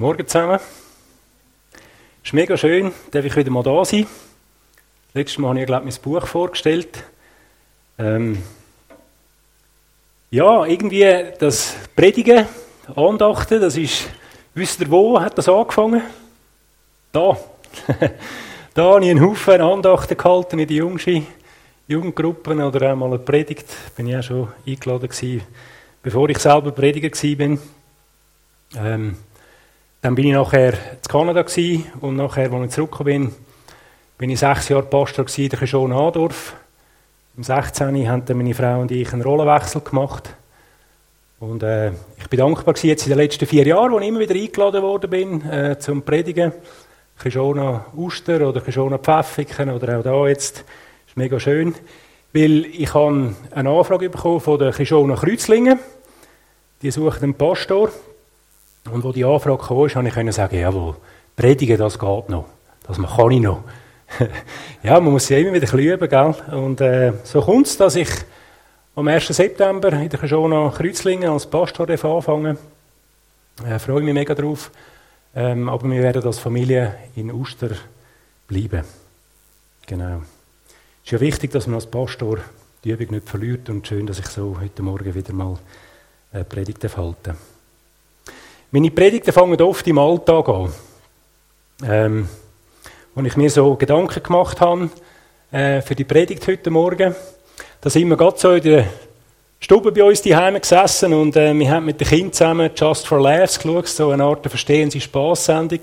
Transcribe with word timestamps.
Morgen 0.00 0.28
zusammen. 0.28 0.60
Es 1.72 2.26
ist 2.26 2.32
mega 2.32 2.56
schön, 2.56 2.92
dass 3.10 3.24
ich 3.24 3.34
wieder 3.34 3.50
mal 3.50 3.64
da 3.64 3.84
sein. 3.84 4.06
Letztes 5.12 5.38
Mal 5.38 5.48
habe 5.48 5.58
ich, 5.58 5.66
glaube 5.66 5.88
ich, 5.88 5.96
mein 5.96 6.02
Buch 6.04 6.24
vorgestellt. 6.24 7.02
Ähm 7.98 8.40
ja, 10.30 10.64
irgendwie 10.66 11.32
das 11.40 11.74
Predigen, 11.96 12.46
Andachten, 12.94 13.60
das 13.60 13.76
ist, 13.76 14.08
wisst 14.54 14.80
ihr 14.80 14.88
wo, 14.88 15.20
hat 15.20 15.36
das 15.36 15.48
angefangen? 15.48 16.02
Da. 17.10 17.36
da 18.74 18.84
habe 18.84 19.04
ich 19.04 19.10
einen 19.10 19.20
Haufen 19.20 19.60
Andachten 19.60 20.16
gehalten 20.16 20.60
in 20.60 20.68
die 20.68 20.76
Jungschi, 20.76 21.26
Jugendgruppen 21.88 22.62
oder 22.62 22.92
einmal 22.92 23.08
eine 23.08 23.18
Predigt. 23.18 23.66
Bin 23.96 24.06
ich 24.06 24.16
auch 24.16 24.22
schon 24.22 24.48
eingeladen 24.64 25.08
gewesen, 25.08 25.42
bevor 26.04 26.28
ich 26.28 26.38
selber 26.38 26.70
Prediger 26.70 27.10
war. 27.10 27.58
Ähm, 28.76 29.16
dann 30.00 30.14
bin 30.14 30.26
ich 30.26 30.32
nachher 30.32 30.74
in 30.74 31.02
Kanada 31.08 31.44
und 32.00 32.16
nachher, 32.16 32.52
als 32.52 32.64
ich 32.66 32.70
zurückgekommen 32.70 33.04
bin, 33.04 33.34
bin 34.16 34.30
ich 34.30 34.38
sechs 34.38 34.68
Jahre 34.68 34.84
Pastor 34.84 35.26
in 35.36 35.48
der 35.48 35.66
Schon 35.66 35.92
Adorf. 35.92 36.54
Im 37.36 37.42
16. 37.42 38.08
haben 38.08 38.24
meine 38.36 38.54
Frau 38.54 38.80
und 38.80 38.90
ich 38.90 39.12
einen 39.12 39.22
Rollenwechsel 39.22 39.80
gemacht. 39.80 40.30
Und 41.40 41.62
äh, 41.62 41.92
ich 42.16 42.28
bin 42.28 42.38
dankbar 42.38 42.74
gewesen, 42.74 42.88
jetzt 42.88 43.06
in 43.06 43.10
den 43.10 43.18
letzten 43.18 43.46
vier 43.46 43.66
Jahren, 43.66 43.92
wo 43.92 43.98
ich 44.00 44.08
immer 44.08 44.18
wieder 44.20 44.34
eingeladen 44.34 44.82
worden 44.82 45.10
bin 45.10 45.48
äh, 45.48 45.78
zum 45.78 46.02
Predigen. 46.02 46.52
Kishona 47.20 47.86
Uster 47.96 48.48
oder 48.48 48.60
Kishona 48.60 48.98
Pfäffiken 48.98 49.70
oder 49.70 49.98
auch 49.98 50.02
da 50.02 50.26
jetzt. 50.28 50.64
Ist 51.06 51.16
mega 51.16 51.38
schön. 51.38 51.74
Weil 52.32 52.66
ich 52.66 52.92
habe 52.94 53.34
eine 53.52 53.70
Anfrage 53.70 54.10
bekommen 54.10 54.40
von 54.40 54.58
den 54.58 54.72
Kishona 54.72 55.16
Kreuzlingen. 55.16 55.78
Die 56.82 56.90
suchen 56.90 57.22
einen 57.22 57.34
Pastor. 57.34 57.90
Und 58.90 59.04
wo 59.04 59.12
die 59.12 59.24
Anfrage 59.24 59.58
kam, 59.58 59.88
konnte 59.88 60.20
ich 60.28 60.34
sagen, 60.34 60.58
jawohl, 60.58 60.96
predigen, 61.36 61.78
das 61.78 61.98
geht 61.98 62.28
noch. 62.28 62.46
Das 62.86 62.96
kann 62.96 63.30
ich 63.30 63.40
noch. 63.40 63.62
ja, 64.82 64.98
man 65.00 65.12
muss 65.12 65.28
ja 65.28 65.38
immer 65.38 65.52
wieder 65.52 65.72
üben, 65.74 66.08
gell? 66.08 66.34
Und 66.52 66.80
äh, 66.80 67.12
so 67.24 67.42
kommt 67.42 67.66
es, 67.66 67.76
dass 67.76 67.96
ich 67.96 68.08
am 68.94 69.06
1. 69.06 69.26
September 69.28 69.92
in 69.92 70.08
der 70.08 70.26
Schona 70.26 70.72
Kreuzlingen 70.74 71.30
als 71.30 71.46
Pastor 71.46 71.88
anfangen 71.90 72.56
äh, 73.64 73.78
freue 73.78 74.02
mich 74.02 74.14
mega 74.14 74.34
drauf. 74.34 74.70
Ähm, 75.34 75.68
aber 75.68 75.88
wir 75.90 76.02
werden 76.02 76.24
als 76.24 76.38
Familie 76.38 76.94
in 77.16 77.30
Uster 77.32 77.70
bleiben. 78.46 78.84
Genau. 79.86 80.22
Es 81.04 81.04
ist 81.04 81.12
ja 81.12 81.20
wichtig, 81.20 81.50
dass 81.50 81.66
man 81.66 81.76
als 81.76 81.86
Pastor 81.86 82.38
die 82.84 82.90
Übung 82.90 83.10
nicht 83.10 83.28
verliert 83.28 83.68
und 83.68 83.86
schön, 83.86 84.06
dass 84.06 84.18
ich 84.18 84.26
so 84.26 84.56
heute 84.60 84.82
Morgen 84.82 85.14
wieder 85.14 85.32
mal 85.32 85.58
äh, 86.32 86.44
Predigt 86.44 86.84
halte. 86.96 87.36
Meine 88.70 88.90
Predigten 88.90 89.32
fangen 89.32 89.58
oft 89.62 89.86
im 89.86 89.98
Alltag 89.98 90.46
an. 90.46 90.70
Ähm, 91.88 92.28
wo 93.14 93.22
ich 93.22 93.34
mir 93.34 93.48
so 93.48 93.74
Gedanken 93.76 94.22
gemacht 94.22 94.60
habe 94.60 94.90
äh, 95.50 95.80
für 95.80 95.94
die 95.94 96.04
Predigt 96.04 96.46
heute 96.46 96.68
Morgen, 96.68 97.14
da 97.80 97.88
sind 97.88 98.08
wir 98.08 98.18
gerade 98.18 98.38
so 98.38 98.52
in 98.52 98.62
der 98.62 98.84
Stube 99.58 99.90
bei 99.90 100.04
uns 100.04 100.20
daheim 100.20 100.60
gesessen 100.60 101.14
und 101.14 101.34
äh, 101.34 101.54
wir 101.54 101.70
haben 101.70 101.86
mit 101.86 101.98
den 101.98 102.08
Kindern 102.08 102.32
zusammen 102.34 102.70
Just 102.76 103.06
for 103.06 103.18
Laughs 103.18 103.58
geschaut, 103.58 103.88
so 103.88 104.10
eine 104.10 104.24
Art 104.24 104.46
Verstehen 104.46 104.90
Sie 104.90 105.00
Spass-Sendung, 105.00 105.80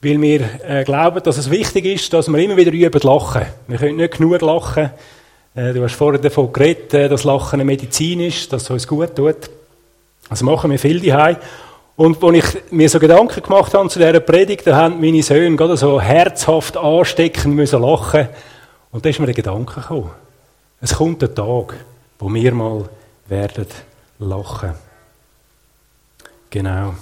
weil 0.00 0.22
wir 0.22 0.48
äh, 0.64 0.84
glauben, 0.84 1.24
dass 1.24 1.38
es 1.38 1.50
wichtig 1.50 1.86
ist, 1.86 2.12
dass 2.12 2.28
wir 2.28 2.38
immer 2.38 2.56
wieder 2.56 2.70
üben 2.70 3.00
lachen. 3.02 3.46
Wir 3.66 3.78
können 3.78 3.96
nicht 3.96 4.16
genug 4.16 4.40
lachen. 4.42 4.90
Äh, 5.56 5.72
du 5.72 5.82
hast 5.82 5.96
vorher 5.96 6.20
davon 6.20 6.52
geredet, 6.52 6.94
äh, 6.94 7.08
dass 7.08 7.24
Lachen 7.24 7.54
eine 7.54 7.64
Medizin 7.64 8.20
ist, 8.20 8.52
dass 8.52 8.62
es 8.62 8.70
uns 8.70 8.86
gut 8.86 9.16
tut. 9.16 9.50
Also 10.28 10.44
machen 10.44 10.70
wir 10.70 10.78
viel 10.78 11.00
daheim. 11.00 11.36
Und 11.96 12.22
als 12.22 12.54
ich 12.54 12.72
mir 12.72 12.90
so 12.90 12.98
Gedanken 12.98 13.42
gemacht 13.42 13.72
habe 13.72 13.88
zu 13.88 13.98
dieser 13.98 14.20
Predigt, 14.20 14.66
da 14.66 14.76
haben 14.76 15.00
meine 15.00 15.22
Söhne 15.22 15.56
gerade 15.56 15.78
so 15.78 15.98
herzhaft 15.98 16.76
ansteckend 16.76 17.54
müssen 17.54 17.80
lachen. 17.80 18.28
Und 18.92 19.04
da 19.04 19.08
ist 19.08 19.18
mir 19.18 19.26
der 19.26 19.34
Gedanke 19.34 19.80
gekommen. 19.80 20.10
Es 20.80 20.94
kommt 20.94 21.22
ein 21.22 21.34
Tag, 21.34 21.74
wo 22.18 22.32
wir 22.32 22.52
mal 22.52 22.84
werden 23.28 23.66
lachen. 24.18 24.74
Genau. 26.50 26.94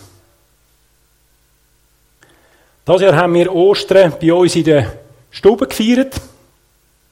Das 2.84 3.00
Jahr 3.00 3.16
haben 3.16 3.34
wir 3.34 3.53
Ostern 3.53 4.12
bei 4.21 4.33
uns 4.33 4.54
in 4.54 4.65
der 4.65 4.93
Stube 5.31 5.66
gefeiert. 5.66 6.15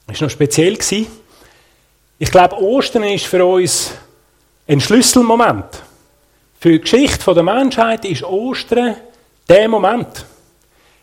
Das 0.07 0.21
war 0.21 0.27
noch 0.27 0.31
speziell. 0.31 0.79
Ich 2.19 2.31
glaube, 2.31 2.63
Ostern 2.63 3.05
ist 3.05 3.27
für 3.27 3.45
uns 3.45 3.91
ein 4.69 4.81
Schlüsselmoment. 4.81 5.83
Für 6.63 6.71
die 6.71 6.81
Geschichte 6.81 7.35
der 7.35 7.43
Menschheit 7.43 8.05
ist 8.05 8.23
Ostern 8.23 8.95
der 9.49 9.69
Moment. 9.69 10.25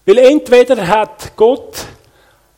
Weil 0.06 0.20
entweder 0.20 0.88
hat 0.88 1.36
Gott 1.36 1.80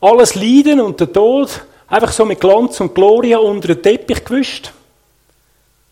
alles 0.00 0.36
Leiden 0.36 0.80
und 0.80 1.00
den 1.00 1.12
Tod 1.12 1.62
einfach 1.88 2.12
so 2.12 2.24
mit 2.24 2.40
Glanz 2.40 2.78
und 2.78 2.94
Gloria 2.94 3.38
unter 3.38 3.74
den 3.74 3.82
Teppich 3.82 4.24
gewischt. 4.24 4.70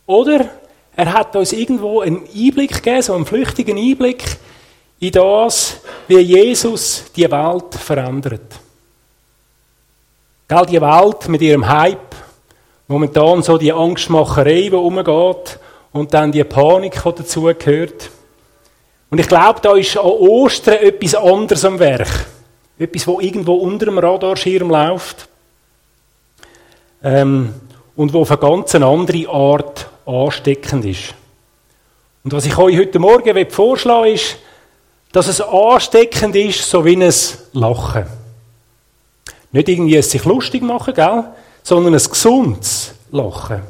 Oder 0.06 0.50
er 0.94 1.12
hat 1.12 1.34
uns 1.34 1.52
irgendwo 1.52 1.98
einen 2.00 2.28
Einblick 2.32 2.74
gegeben, 2.74 3.02
so 3.02 3.14
einen 3.14 3.26
flüchtigen 3.26 3.76
Einblick 3.76 4.22
in 5.00 5.10
das, 5.10 5.78
wie 6.06 6.18
Jesus 6.18 7.06
die 7.16 7.28
Welt 7.28 7.74
verändert. 7.74 8.54
Gell, 10.46 10.66
die 10.66 10.80
Welt 10.80 11.26
mit 11.26 11.42
ihrem 11.42 11.66
Hype, 11.66 12.14
momentan 12.86 13.42
so 13.42 13.58
die 13.58 13.72
Angstmacherei, 13.72 14.68
die 14.68 14.74
umgeht, 14.74 15.58
und 15.92 16.14
dann 16.14 16.32
die 16.32 16.44
Panik, 16.44 17.02
die 17.04 17.12
dazugehört. 17.12 18.10
Und 19.10 19.18
ich 19.18 19.28
glaube, 19.28 19.60
da 19.60 19.74
ist 19.74 19.96
an 19.96 20.04
Ostern 20.04 20.74
etwas 20.74 21.14
anderes 21.14 21.64
am 21.64 21.78
Werk. 21.78 22.26
Etwas, 22.78 23.06
wo 23.06 23.20
irgendwo 23.20 23.54
unter 23.54 23.86
dem 23.86 23.98
Radarschirm 23.98 24.70
läuft. 24.70 25.28
Ähm, 27.02 27.54
und 27.96 28.12
wo 28.12 28.22
auf 28.22 28.30
eine 28.30 28.40
ganz 28.40 28.74
andere 28.74 29.28
Art 29.28 29.88
ansteckend 30.06 30.84
ist. 30.84 31.14
Und 32.22 32.32
was 32.32 32.46
ich 32.46 32.56
euch 32.56 32.78
heute 32.78 32.98
Morgen 32.98 33.50
vorschlagen 33.50 34.14
ist, 34.14 34.36
dass 35.12 35.26
es 35.26 35.40
ansteckend 35.40 36.36
ist, 36.36 36.62
so 36.62 36.84
wie 36.84 36.96
ein 36.96 37.12
Lachen. 37.52 38.06
Nicht 39.52 39.68
irgendwie 39.68 39.96
es 39.96 40.10
sich 40.10 40.24
lustig 40.24 40.62
machen, 40.62 40.94
gell? 40.94 41.24
sondern 41.62 41.94
ein 41.94 42.02
gesundes 42.02 42.94
Lachen. 43.10 43.62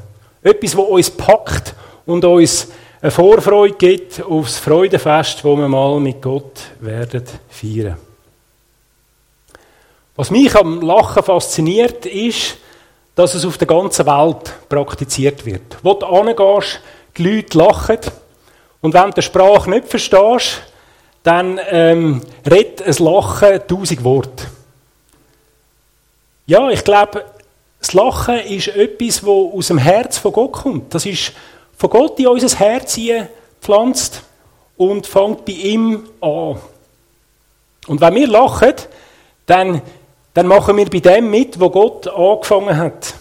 Etwas, 0.42 0.76
wo 0.76 0.82
uns 0.82 1.10
packt 1.10 1.75
und 2.06 2.25
uns 2.25 2.69
eine 3.03 3.11
Vorfreude 3.11 3.77
gibt 3.77 4.22
aufs 4.22 4.59
Freudenfest, 4.59 5.43
wo 5.44 5.56
wir 5.56 5.69
mal 5.69 5.99
mit 6.00 6.21
Gott 6.21 6.61
werden 6.81 7.25
feiern. 7.49 7.97
Was 10.16 10.31
mich 10.31 10.55
am 10.55 10.83
Lachen 10.83 11.22
fasziniert, 11.22 12.05
ist, 12.05 12.59
dass 13.15 13.34
es 13.34 13.44
auf 13.44 13.56
der 13.56 13.66
ganzen 13.66 14.06
Welt 14.06 14.53
praktiziert 14.69 15.47
wird. 15.47 15.78
Wo 15.83 15.94
du 15.94 16.06
hingehst, 16.06 16.81
die 17.16 17.22
Leute 17.22 17.59
lachen. 17.59 17.99
Und 18.82 18.94
wenn 18.94 19.05
du 19.05 19.12
die 19.12 19.22
Sprache 19.22 19.71
nicht 19.71 19.88
verstehst, 19.88 20.62
dann 21.22 21.61
ähm, 21.71 22.22
redet 22.50 22.82
ein 22.82 23.05
Lachen 23.05 23.61
tausend 23.67 24.05
Worte. 24.05 24.47
Ja, 26.47 26.69
ich 26.71 26.84
glaube, 26.84 27.25
das 27.78 27.93
Lachen 27.93 28.41
ist 28.41 28.69
etwas, 28.69 29.21
das 29.21 29.28
aus 29.28 29.69
dem 29.69 29.78
Herz 29.78 30.19
von 30.19 30.32
Gott 30.32 30.53
kommt. 30.53 30.94
Das 30.94 31.06
ist 31.06 31.32
von 31.81 31.89
Gott 31.89 32.21
in 32.21 32.27
unser 32.27 32.59
Herz 32.59 33.01
pflanzt 33.63 34.23
und 34.77 35.07
fängt 35.07 35.47
bei 35.47 35.53
ihm 35.53 36.11
an. 36.21 36.61
Und 37.87 38.01
wenn 38.03 38.15
wir 38.17 38.29
lachen, 38.29 38.75
dann, 39.47 39.81
dann 40.35 40.47
machen 40.47 40.77
wir 40.77 40.85
bei 40.91 41.01
dem 41.01 41.31
mit, 41.31 41.59
wo 41.59 41.71
Gott 41.71 42.07
angefangen 42.07 42.77
hat. 42.77 43.15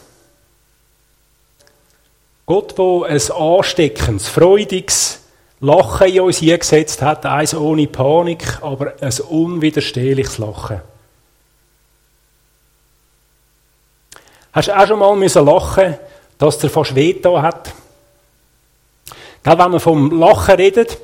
Gott, 2.46 2.78
wo 2.78 3.04
ein 3.04 3.22
ansteckendes, 3.32 4.28
freudiges 4.28 5.22
Lachen 5.62 6.08
in 6.08 6.20
uns 6.20 6.40
hingesetzt 6.40 7.02
hat, 7.02 7.26
eins 7.26 7.56
ohne 7.56 7.88
Panik, 7.88 8.62
aber 8.62 8.96
ein 9.00 9.14
unwiderstehliches 9.30 10.38
Lachen. 10.38 10.82
Hast 14.52 14.68
du 14.68 14.78
auch 14.78 14.86
schon 14.86 15.00
mal 15.00 15.16
müssen 15.16 15.46
lachen, 15.46 15.98
dass 16.38 16.58
dir 16.58 16.70
fast 16.70 16.94
weh 16.94 17.14
hat? 17.24 17.74
Wenn 19.44 19.58
man 19.58 19.80
vom 19.80 20.20
Lachen 20.20 20.56
redet, 20.56 20.98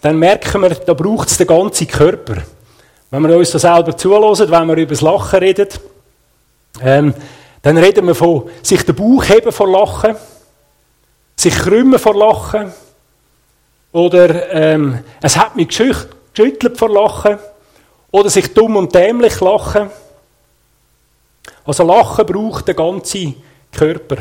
dann 0.00 0.18
merken 0.18 0.62
wir, 0.62 0.70
da 0.70 0.94
braucht 0.94 1.28
es 1.28 1.36
den 1.36 1.46
ganzen 1.46 1.86
Körper. 1.86 2.42
Wenn 3.10 3.28
wir 3.28 3.36
uns 3.36 3.50
das 3.50 3.62
selber 3.62 3.96
zulassen, 3.96 4.50
wenn 4.50 4.68
wir 4.68 4.76
über 4.76 4.90
das 4.90 5.00
Lachen 5.00 5.38
reden, 5.38 5.68
ähm, 6.80 7.14
dann 7.62 7.78
reden 7.78 8.06
wir 8.06 8.14
von 8.14 8.48
sich 8.62 8.84
den 8.84 8.94
Bauch 8.94 9.24
heben 9.28 9.52
vor 9.52 9.68
Lachen, 9.68 10.16
sich 11.36 11.54
krümmen 11.54 11.98
vor 11.98 12.14
Lachen, 12.14 12.72
oder 13.92 14.50
ähm, 14.52 15.00
es 15.20 15.36
hat 15.36 15.54
mich 15.54 15.68
geschüttelt 15.68 16.78
vor 16.78 16.88
Lachen, 16.88 17.38
oder 18.10 18.30
sich 18.30 18.52
dumm 18.52 18.76
und 18.76 18.94
dämlich 18.94 19.40
lachen. 19.40 19.90
Also 21.64 21.82
Lachen 21.82 22.26
braucht 22.26 22.68
den 22.68 22.76
ganzen 22.76 23.34
Körper. 23.72 24.18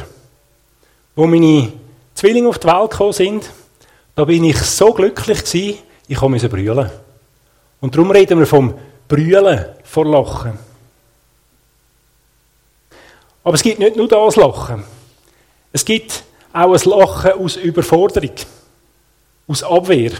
Wo 1.15 1.27
meine 1.27 1.73
Zwillinge 2.13 2.49
auf 2.49 2.59
die 2.59 2.67
Welt 2.67 2.91
gekommen 2.91 3.13
sind, 3.13 3.49
da 4.15 4.25
bin 4.25 4.43
ich 4.43 4.57
so 4.57 4.93
glücklich 4.93 5.43
gewesen. 5.43 5.79
ich 6.07 6.21
musste 6.21 6.49
brüllen. 6.49 6.89
Und 7.79 7.95
darum 7.95 8.11
reden 8.11 8.39
wir 8.39 8.45
vom 8.45 8.73
Brüllen 9.07 9.65
vor 9.83 10.05
Lachen. 10.05 10.59
Aber 13.43 13.55
es 13.55 13.63
gibt 13.63 13.79
nicht 13.79 13.95
nur 13.95 14.07
das 14.07 14.35
Lachen. 14.35 14.83
Es 15.73 15.83
gibt 15.83 16.23
auch 16.53 16.73
ein 16.73 16.89
Lachen 16.89 17.31
aus 17.31 17.55
Überforderung, 17.55 18.35
aus 19.47 19.63
Abwehr. 19.63 20.11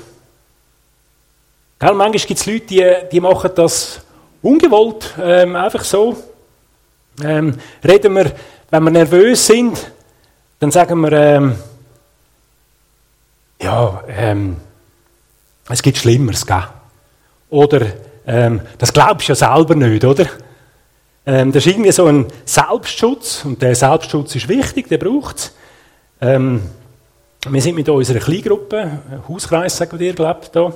Gell, 1.79 1.93
manchmal 1.93 2.11
gibt 2.11 2.39
es 2.39 2.45
Leute, 2.45 2.65
die, 2.65 2.93
die 3.11 3.19
machen 3.19 3.51
das 3.55 4.01
ungewollt, 4.41 5.13
ähm, 5.21 5.55
einfach 5.55 5.83
so. 5.83 6.15
Ähm, 7.23 7.57
reden 7.83 8.15
wir, 8.15 8.31
wenn 8.69 8.83
wir 8.83 8.91
nervös 8.91 9.45
sind, 9.45 9.91
dann 10.59 10.71
sagen 10.71 10.99
wir, 11.01 11.11
ähm, 11.11 11.55
ja, 13.61 14.03
ähm, 14.07 14.57
es 15.69 15.81
gibt 15.81 15.97
Schlimmeres, 15.97 16.45
gell? 16.45 16.63
Oder, 17.49 17.87
ähm, 18.25 18.61
das 18.77 18.93
glaubst 18.93 19.27
du 19.27 19.31
ja 19.33 19.35
selber 19.35 19.75
nicht, 19.75 20.03
oder? 20.03 20.25
Ähm, 21.25 21.51
das 21.51 21.65
ist 21.65 21.71
irgendwie 21.71 21.91
so 21.91 22.07
ein 22.07 22.25
Selbstschutz, 22.45 23.45
und 23.45 23.61
der 23.61 23.75
Selbstschutz 23.75 24.35
ist 24.35 24.47
wichtig, 24.47 24.87
der 24.87 24.97
braucht 24.97 25.37
es. 25.37 25.55
Ähm, 26.19 26.61
wir 27.49 27.61
sind 27.61 27.75
mit 27.75 27.89
unserer 27.89 28.19
Kleingruppe, 28.19 28.99
Hauskreis, 29.27 29.77
sagen 29.77 29.99
wir 29.99 29.99
dir, 29.99 30.13
glaubt 30.13 30.55
da, 30.55 30.73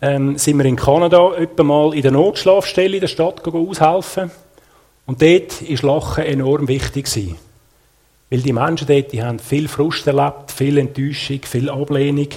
ähm, 0.00 0.38
sind 0.38 0.58
wir 0.58 0.64
in 0.64 0.76
Kanada 0.76 1.34
etwa 1.34 1.62
mal 1.62 1.94
in 1.94 2.02
der 2.02 2.12
Notschlafstelle 2.12 2.96
in 2.96 3.00
der 3.00 3.08
Stadt 3.08 3.46
aushelfen. 3.46 4.30
Und 5.06 5.22
dort 5.22 5.82
war 5.82 5.94
Lachen 5.94 6.24
enorm 6.24 6.68
wichtig. 6.68 7.06
Gewesen. 7.06 7.47
Weil 8.30 8.40
die 8.40 8.52
Menschen 8.52 8.86
dort, 8.86 9.12
die 9.12 9.22
haben 9.22 9.38
viel 9.38 9.68
Frust 9.68 10.06
erlebt, 10.06 10.52
viel 10.52 10.78
Enttäuschung, 10.78 11.40
viel 11.42 11.70
Ablehnung. 11.70 12.28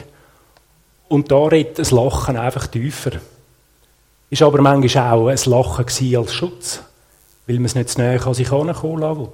Und 1.09 1.31
da 1.31 1.45
redet 1.45 1.79
das 1.79 1.91
Lachen 1.91 2.37
einfach 2.37 2.67
tiefer. 2.67 3.11
Ist 4.29 4.41
aber 4.41 4.61
manchmal 4.61 5.11
auch 5.11 5.27
ein 5.27 5.39
Lachen 5.45 6.15
als 6.15 6.33
Schutz, 6.33 6.81
weil 7.47 7.57
man 7.57 7.65
es 7.65 7.75
nicht 7.75 7.89
zu 7.89 7.99
näher 7.99 8.25
an 8.25 8.33
sich 8.33 8.49
herankommen 8.49 9.01
lassen 9.01 9.27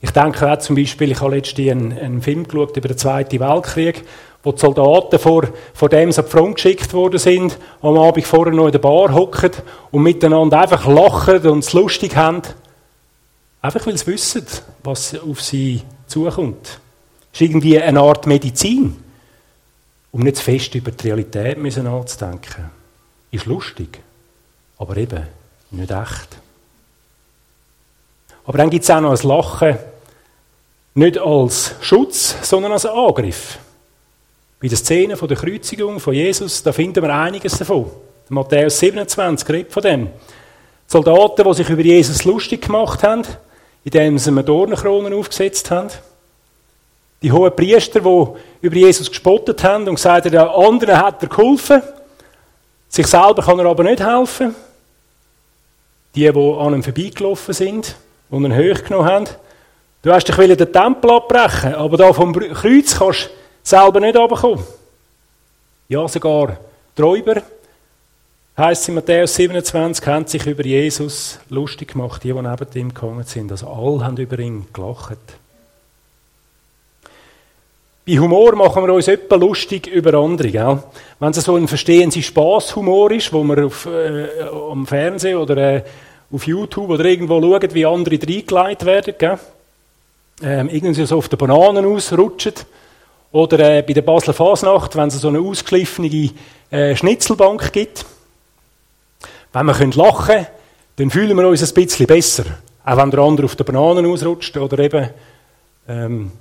Ich 0.00 0.12
denke 0.12 0.52
auch 0.52 0.58
zum 0.60 0.76
Beispiel, 0.76 1.10
ich 1.10 1.20
habe 1.20 1.34
letztens 1.34 1.70
einen, 1.70 1.98
einen 1.98 2.22
Film 2.22 2.46
geschaut 2.46 2.76
über 2.76 2.86
den 2.86 2.96
Zweiten 2.96 3.40
Weltkrieg, 3.40 4.04
wo 4.44 4.52
die 4.52 4.60
Soldaten 4.60 5.18
vor, 5.18 5.48
vor 5.74 5.88
dem 5.88 6.12
sie 6.12 6.20
auf 6.20 6.26
die 6.26 6.30
Front 6.30 6.54
geschickt 6.54 6.94
worden 6.94 7.18
sind, 7.18 7.58
am 7.82 7.98
Abend 7.98 8.24
vorher 8.24 8.54
noch 8.54 8.66
in 8.66 8.72
der 8.72 8.78
Bar 8.78 9.12
hocken 9.12 9.50
und 9.90 10.04
miteinander 10.04 10.60
einfach 10.60 10.86
lachen 10.86 11.44
und 11.48 11.64
es 11.64 11.72
lustig 11.72 12.14
haben. 12.14 12.42
Einfach 13.60 13.86
weil 13.86 13.98
sie 13.98 14.06
wissen, 14.06 14.46
was 14.84 15.18
auf 15.18 15.40
sie 15.40 15.82
zukommt. 16.06 16.80
Das 17.32 17.40
ist 17.40 17.40
irgendwie 17.40 17.80
eine 17.80 18.00
Art 18.00 18.26
Medizin, 18.26 18.96
um 20.12 20.22
nicht 20.22 20.36
zu 20.36 20.44
fest 20.44 20.74
über 20.74 20.90
die 20.90 21.08
Realität 21.08 21.58
nachzudenken. 21.58 22.70
Ist 23.30 23.46
lustig, 23.46 24.00
aber 24.78 24.96
eben 24.96 25.26
nicht 25.70 25.90
echt. 25.90 26.38
Aber 28.46 28.58
dann 28.58 28.70
gibt 28.70 28.84
es 28.84 28.90
auch 28.90 29.00
noch 29.00 29.20
ein 29.20 29.28
Lachen, 29.28 29.76
nicht 30.94 31.18
als 31.18 31.74
Schutz, 31.80 32.36
sondern 32.42 32.72
als 32.72 32.86
Angriff. 32.86 33.58
Bei 34.60 34.68
der 34.68 34.78
Szene 34.78 35.16
der 35.16 35.36
Kreuzigung 35.36 36.00
von 36.00 36.14
Jesus, 36.14 36.62
da 36.62 36.72
finden 36.72 37.02
wir 37.02 37.14
einiges 37.14 37.58
davon. 37.58 37.90
Matthäus 38.30 38.78
27 38.78 39.48
redet 39.48 39.72
von 39.72 39.82
dem. 39.82 40.06
Die 40.06 40.10
Soldaten, 40.86 41.44
die 41.44 41.54
sich 41.54 41.68
über 41.68 41.82
Jesus 41.82 42.24
lustig 42.24 42.62
gemacht 42.62 43.02
haben, 43.02 43.22
indem 43.88 44.18
sie 44.18 44.28
ihm 44.28 44.44
Dornenkronen 44.44 45.14
aufgesetzt 45.14 45.70
haben. 45.70 45.88
Die 47.22 47.32
hohen 47.32 47.56
Priester, 47.56 48.00
die 48.00 48.26
über 48.60 48.76
Jesus 48.76 49.08
gespottet 49.08 49.64
haben 49.64 49.88
und 49.88 49.94
gesagt 49.94 50.26
haben, 50.26 50.32
der 50.32 50.54
anderen 50.54 50.98
hat 50.98 51.22
er 51.22 51.28
geholfen. 51.28 51.82
Sich 52.90 53.06
selber 53.06 53.42
kann 53.42 53.58
er 53.58 53.64
aber 53.64 53.84
nicht 53.84 54.04
helfen. 54.04 54.54
Die, 56.14 56.30
die 56.30 56.56
an 56.58 56.74
ihm 56.74 56.82
vorbeigelaufen 56.82 57.54
sind 57.54 57.96
und 58.28 58.44
ihn 58.44 58.54
hochgenommen 58.54 59.10
haben. 59.10 59.26
Du 60.02 60.12
hast 60.12 60.28
dich 60.28 60.36
den 60.36 60.72
Tempel 60.72 61.10
abbrechen, 61.10 61.74
aber 61.74 61.96
da 61.96 62.12
vom 62.12 62.34
Kreuz 62.34 62.98
kannst 62.98 63.24
du 63.24 63.30
selber 63.62 64.00
nicht 64.00 64.18
runterkommen. 64.18 64.64
Ja, 65.88 66.06
sogar 66.06 66.58
die 66.96 67.02
Räuber, 67.02 67.42
heisst 68.58 68.88
in 68.88 68.96
Matthäus 68.96 69.34
27, 69.36 70.06
haben 70.06 70.26
sich 70.26 70.44
über 70.46 70.64
Jesus 70.64 71.38
lustig 71.48 71.92
gemacht, 71.92 72.24
die, 72.24 72.32
die 72.32 72.42
neben 72.42 72.66
ihm 72.74 72.88
gekommen 72.92 73.24
sind. 73.24 73.50
Also 73.50 73.68
alle 73.68 74.04
haben 74.04 74.16
über 74.16 74.38
ihn 74.38 74.66
gelacht. 74.72 75.18
Bei 78.06 78.18
Humor 78.18 78.56
machen 78.56 78.86
wir 78.86 78.94
uns 78.94 79.06
etwa 79.06 79.36
lustig 79.36 79.86
über 79.86 80.14
andere. 80.14 80.50
Gell? 80.50 80.82
Wenn 81.20 81.30
es 81.30 81.44
so 81.44 81.56
ein 81.56 81.68
Verstehen 81.68 82.10
Sie 82.10 82.22
Spaß-Humor 82.22 83.10
ist, 83.12 83.32
wo 83.32 83.44
man 83.44 83.64
auf, 83.64 83.86
äh, 83.86 84.42
am 84.42 84.86
Fernsehen 84.86 85.36
oder 85.36 85.56
äh, 85.56 85.82
auf 86.32 86.46
YouTube 86.46 86.90
oder 86.90 87.04
irgendwo 87.04 87.40
schaut, 87.40 87.74
wie 87.74 87.86
andere 87.86 88.18
reingeleitet 88.20 88.86
werden? 88.86 89.38
Ähm, 90.42 90.68
irgendwie 90.68 91.04
so 91.04 91.18
auf 91.18 91.28
den 91.28 91.38
Bananen 91.38 91.84
ausrutschen, 91.84 92.54
oder 93.30 93.58
äh, 93.58 93.82
bei 93.82 93.92
der 93.92 94.02
Basler 94.02 94.32
Fasnacht, 94.32 94.96
wenn 94.96 95.08
es 95.08 95.20
so 95.20 95.28
eine 95.28 95.40
ausgeschliffene 95.40 96.30
äh, 96.70 96.96
Schnitzelbank 96.96 97.72
gibt. 97.72 98.06
Wenn 99.52 99.66
wir 99.66 99.74
lachen 99.74 100.26
können, 100.26 100.46
dann 100.96 101.10
fühlen 101.10 101.36
wir 101.36 101.48
uns 101.48 101.62
ein 101.62 101.74
bisschen 101.74 102.06
besser. 102.06 102.44
Auch 102.84 102.96
wenn 102.96 103.10
der 103.10 103.20
andere 103.20 103.46
auf 103.46 103.56
der 103.56 103.64
Bananen 103.64 104.06
ausrutscht 104.06 104.56
oder 104.56 104.78
eben 104.78 105.10
ähm, 105.88 106.32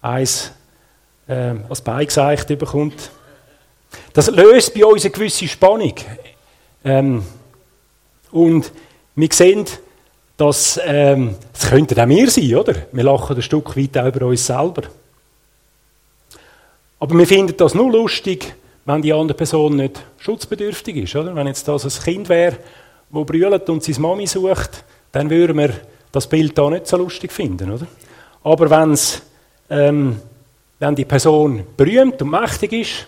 eins 0.00 0.52
äh, 1.26 1.54
als 1.68 1.80
Beigeseicht 1.80 2.46
bekommt. 2.58 3.10
Das 4.12 4.30
löst 4.30 4.74
bei 4.74 4.84
uns 4.84 5.04
eine 5.04 5.12
gewisse 5.12 5.48
Spannung. 5.48 5.94
Ähm, 6.84 7.24
und 8.30 8.70
wir 9.14 9.28
sehen, 9.32 9.66
dass 10.36 10.78
ähm, 10.84 11.36
das 11.52 11.70
könnte 11.70 12.00
auch 12.00 12.08
wir 12.08 12.30
sein, 12.30 12.54
oder? 12.54 12.74
Wir 12.92 13.04
lachen 13.04 13.36
ein 13.36 13.42
Stück 13.42 13.76
weit 13.76 13.96
auch 13.98 14.06
über 14.06 14.26
uns 14.26 14.46
selber. 14.46 14.82
Aber 16.98 17.18
wir 17.18 17.26
finden 17.26 17.56
das 17.56 17.74
nur 17.74 17.90
lustig, 17.90 18.54
wenn 18.86 19.02
die 19.02 19.12
andere 19.12 19.36
Person 19.36 19.76
nicht 19.76 20.02
schutzbedürftig 20.16 20.96
ist. 20.96 21.16
Oder? 21.16 21.34
Wenn 21.34 21.48
jetzt 21.48 21.66
das 21.68 21.84
ein 21.84 22.04
Kind 22.04 22.28
wäre, 22.28 22.56
das 23.10 23.26
brüllt 23.26 23.68
und 23.68 23.82
seine 23.82 23.98
Mami 23.98 24.26
sucht, 24.26 24.84
dann 25.12 25.28
würden 25.28 25.58
wir 25.58 25.74
das 26.12 26.28
Bild 26.28 26.56
da 26.56 26.70
nicht 26.70 26.86
so 26.86 26.96
lustig 26.96 27.32
finden. 27.32 27.72
Oder? 27.72 27.86
Aber 28.44 28.70
wenn's, 28.70 29.22
ähm, 29.68 30.20
wenn 30.78 30.94
die 30.94 31.04
Person 31.04 31.64
berühmt 31.76 32.22
und 32.22 32.30
mächtig 32.30 32.72
ist, 32.72 33.06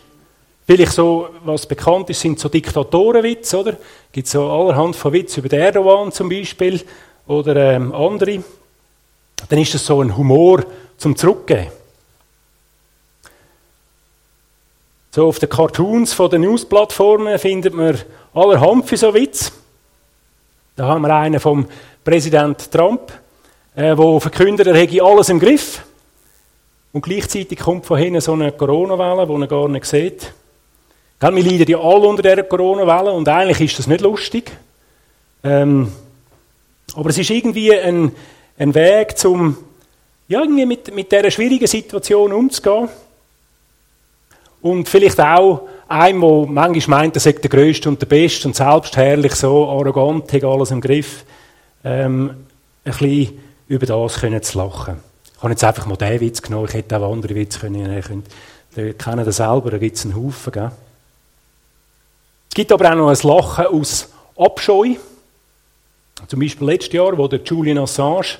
vielleicht 0.67 0.93
so, 0.93 1.29
was 1.45 1.65
bekannt 1.65 2.11
ist, 2.11 2.21
sind 2.21 2.41
so 2.41 2.49
Diktatorenwitze, 2.49 3.59
oder? 3.59 3.77
Gibt 4.11 4.27
so 4.27 4.51
allerhand 4.51 4.97
von 4.97 5.13
Witz 5.13 5.37
über 5.37 5.49
den 5.49 5.61
Erdogan 5.61 6.11
zum 6.11 6.29
Beispiel 6.29 6.83
oder 7.29 7.55
ähm, 7.75 7.95
andere. 7.95 8.43
Dann 9.49 9.59
ist 9.61 9.75
das 9.75 9.87
so 9.87 10.03
ein 10.03 10.17
Humor 10.17 10.65
zum 10.97 11.15
Zurückgeben. 11.15 11.69
So 15.11 15.27
auf 15.27 15.39
den 15.39 15.49
Cartoons 15.49 16.13
von 16.13 16.31
den 16.31 16.43
Newsplattformen 16.43 17.39
findet 17.39 17.73
man 17.73 17.99
allerhand 18.35 18.87
für 18.87 18.97
so 18.97 19.15
Witz. 19.15 19.53
Da 20.77 20.87
haben 20.87 21.03
wir 21.03 21.15
einen 21.15 21.41
vom 21.41 21.67
Präsident 22.05 22.71
Trump, 22.71 23.13
äh, 23.75 23.97
verkündet, 23.97 24.67
er 24.67 24.77
hätte 24.77 25.03
alles 25.03 25.31
im 25.31 25.41
Griff. 25.41 25.83
Und 26.93 27.03
gleichzeitig 27.03 27.59
kommt 27.59 27.87
von 27.87 27.99
hinten 27.99 28.21
so 28.21 28.33
eine 28.33 28.53
Corona-Welle, 28.53 29.27
die 29.27 29.43
er 29.43 29.47
gar 29.47 29.69
nicht 29.69 29.87
sieht. 29.87 30.33
wir 31.21 31.31
leiden 31.31 31.69
ja 31.69 31.79
alle 31.79 32.07
unter 32.07 32.23
dieser 32.23 32.43
Corona-Welle 32.43 33.13
und 33.13 33.29
eigentlich 33.29 33.61
ist 33.61 33.79
das 33.79 33.87
nicht 33.87 34.03
lustig. 34.03 34.51
Ähm, 35.43 35.91
aber 36.95 37.11
es 37.11 37.19
ist 37.19 37.31
irgendwie 37.31 37.75
ein, 37.75 38.13
ein 38.59 38.75
Weg, 38.75 39.15
um 39.25 39.57
ja, 40.29 40.41
irgendwie 40.43 40.67
mit, 40.67 40.95
mit 40.95 41.11
dieser 41.11 41.31
schwierigen 41.31 41.67
Situation 41.67 42.33
umzugehen. 42.33 42.89
Und 44.61 44.89
vielleicht 44.89 45.21
auch 45.21 45.69
einem, 45.89 46.21
der 46.21 46.47
manchmal 46.47 47.01
meint, 47.01 47.17
er 47.17 47.21
sei 47.21 47.33
der 47.33 47.51
Größte 47.51 47.89
und 47.89 48.01
der 48.01 48.07
Beste 48.07 48.49
und 48.49 48.57
selbstherrlich, 48.57 49.35
so 49.35 49.69
arrogant, 49.69 50.33
hat 50.33 50.45
alles 50.45 50.71
im 50.71 50.81
Griff, 50.81 51.25
ähm, 51.85 52.31
ein 52.85 52.93
bisschen 52.93 53.39
über 53.69 53.87
das 53.87 54.21
können 54.21 54.43
zu 54.43 54.59
lachen. 54.59 54.97
Ich 55.37 55.43
habe 55.43 55.53
jetzt 55.53 55.65
einfach 55.65 55.87
mal 55.87 55.97
diesen 55.97 56.21
Witz 56.21 56.43
genommen, 56.43 56.67
ich 56.69 56.75
hätte 56.75 56.99
auch 56.99 57.13
andere 57.13 57.35
Witze 57.35 57.61
können 57.61 57.83
nehmen 57.83 58.25
Die 58.75 58.93
kennen 58.95 59.25
das 59.25 59.37
selber, 59.37 59.71
da 59.71 59.79
gibt 59.79 59.97
es 59.97 60.05
einen 60.05 60.17
Haufen. 60.17 60.53
Gell? 60.53 60.71
Es 62.49 62.55
gibt 62.55 62.73
aber 62.73 62.91
auch 62.91 62.97
noch 62.97 63.09
ein 63.09 63.29
Lachen 63.29 63.67
aus 63.67 64.09
Abscheu. 64.37 64.95
Zum 66.27 66.41
Beispiel 66.41 66.67
letztes 66.67 66.93
Jahr, 66.93 67.17
wo 67.17 67.29
der 67.29 67.41
Julian 67.45 67.79
Assange 67.79 68.39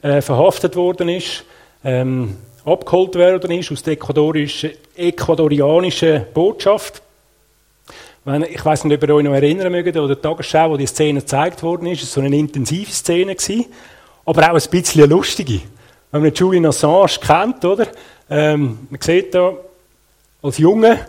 äh, 0.00 0.22
verhaftet 0.22 0.74
worden 0.74 1.10
ist. 1.10 1.44
Ähm, 1.84 2.36
abgeholt 2.64 3.14
worden 3.14 3.50
ist 3.52 3.72
aus 3.72 3.82
der 3.82 3.94
ecuadorianischen 3.94 6.26
Botschaft. 6.34 7.02
Ich 8.50 8.64
weiß 8.64 8.84
nicht, 8.84 9.02
ob 9.02 9.08
ihr 9.08 9.14
euch 9.14 9.24
noch 9.24 9.32
erinnern 9.32 9.72
mögt, 9.72 9.96
oder 9.96 10.08
der 10.08 10.20
Tagesschau, 10.20 10.70
wo 10.70 10.76
die 10.76 10.86
Szene 10.86 11.20
gezeigt 11.20 11.62
worden 11.62 11.86
ist, 11.86 12.02
es 12.02 12.14
war 12.16 12.22
so 12.22 12.26
eine 12.26 12.36
intensive 12.36 12.90
Szene 12.90 13.34
gewesen, 13.34 13.66
aber 14.26 14.42
auch 14.42 14.54
ein 14.54 14.70
bisschen 14.70 15.02
eine 15.02 15.14
lustige. 15.14 15.60
Wenn 16.10 16.22
man 16.22 16.34
Julian 16.34 16.66
Assange 16.66 17.18
kennt, 17.20 17.64
oder? 17.64 17.86
Ähm, 18.28 18.86
man 18.90 19.00
sieht 19.00 19.34
da, 19.34 19.54
als 20.42 20.58
Junge 20.58 21.06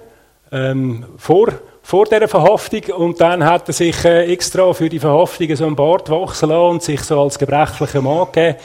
ähm, 0.51 1.05
vor, 1.17 1.49
vor 1.83 2.05
dieser 2.05 2.27
Verhaftung 2.27 2.83
und 2.95 3.19
dann 3.19 3.45
hat 3.45 3.67
er 3.67 3.73
sich 3.73 4.03
äh, 4.05 4.31
extra 4.31 4.71
für 4.73 4.89
die 4.89 4.99
Verhaftung 4.99 5.55
so 5.55 5.65
einen 5.65 5.75
Bart 5.75 6.09
wachsen 6.09 6.49
lassen 6.49 6.71
und 6.71 6.83
sich 6.83 7.01
so 7.01 7.21
als 7.21 7.37
gebrechlicher 7.37 8.01
Mann 8.01 8.27
gegeben. 8.31 8.57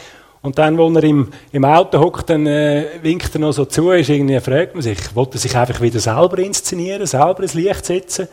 Und 0.45 0.59
dann, 0.59 0.77
wo 0.77 0.91
er 0.91 1.03
im, 1.05 1.31
im 1.53 1.65
Auto 1.65 1.99
hockt, 1.99 2.29
dann 2.29 2.47
äh, 2.47 2.85
winkt 3.01 3.35
er 3.35 3.41
noch 3.41 3.53
so 3.53 3.65
zu, 3.65 3.93
ist 3.93 4.11
irgendwie, 4.11 4.39
fragt 4.41 4.75
man 4.75 4.83
sich, 4.83 4.99
wollte 5.17 5.39
er 5.39 5.41
sich 5.41 5.57
einfach 5.57 5.81
wieder 5.81 5.99
selber 5.99 6.37
inszenieren, 6.37 7.07
selber 7.07 7.41
ins 7.41 7.55
Licht 7.55 7.87
setzen? 7.87 8.29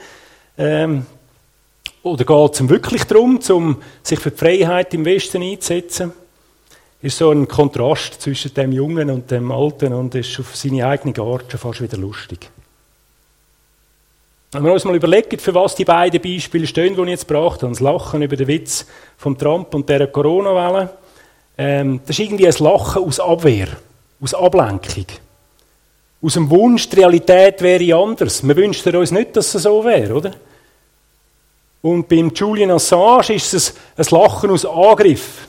Ähm, 0.58 1.06
oder 2.03 2.25
geht 2.25 2.53
es 2.53 2.60
ihm 2.60 2.70
wirklich 2.70 3.06
darum, 3.06 3.39
um 3.50 3.77
sich 4.03 4.20
für 4.20 4.32
die 4.32 4.38
Freiheit 4.38 4.94
im 4.94 5.06
Westen 5.06 5.41
einzusetzen? 5.41 6.12
Ist 7.01 7.18
so 7.18 7.32
ein 7.32 7.48
Kontrast 7.48 8.22
zwischen 8.22 8.53
dem 8.56 8.74
Jungen 8.74 9.10
und 9.10 9.32
dem 9.32 9.50
Alten 9.50 9.94
und 9.94 10.13
ist 10.13 10.38
auf 10.38 10.53
seine 10.53 10.86
eigene 10.86 11.18
Art 11.18 11.50
schon 11.50 11.62
fast 11.62 11.82
wieder 11.82 11.98
lustig. 11.98 12.50
Wenn 14.51 14.65
wir 14.65 14.74
uns 14.74 14.84
mal 14.84 14.98
überlegen, 14.98 15.39
für 15.39 15.56
was 15.56 15.75
die 15.75 15.86
beiden 15.86 16.22
Beispiele 16.22 16.68
stehen, 16.68 16.94
die 16.94 17.01
ich 17.03 17.08
jetzt 17.08 17.27
gebracht 17.30 17.62
habe, 17.62 17.72
das 17.72 17.80
Lachen 17.80 18.22
über 18.22 18.36
den 18.36 18.50
Witz 18.50 18.86
vom 19.15 19.38
Trump 19.38 19.74
und 19.74 19.88
der 19.88 20.08
Corona-Welle, 20.08 20.89
ähm, 21.58 22.00
das 22.05 22.17
ist 22.17 22.25
irgendwie 22.25 22.48
ein 22.48 22.55
Lachen 22.60 23.03
aus 23.03 23.20
Abwehr, 23.20 23.67
aus 24.22 24.34
Ablenkung. 24.34 25.05
Aus 26.24 26.34
dem 26.34 26.50
Wunsch, 26.50 26.88
die 26.89 26.98
Realität 26.98 27.62
wäre 27.62 27.96
anders. 27.96 28.48
Wir 28.48 28.55
wünschen 28.55 28.96
uns 28.96 29.12
nicht, 29.12 29.36
dass 29.36 29.55
es 29.55 29.63
so 29.63 29.84
wäre, 29.84 30.13
oder? 30.13 30.31
Und 31.81 32.08
beim 32.08 32.31
Julian 32.34 32.72
Assange 32.72 33.34
ist 33.34 33.53
es 33.53 33.74
ein 33.98 34.05
Lachen 34.12 34.51
aus 34.51 34.65
Angriff. 34.65 35.48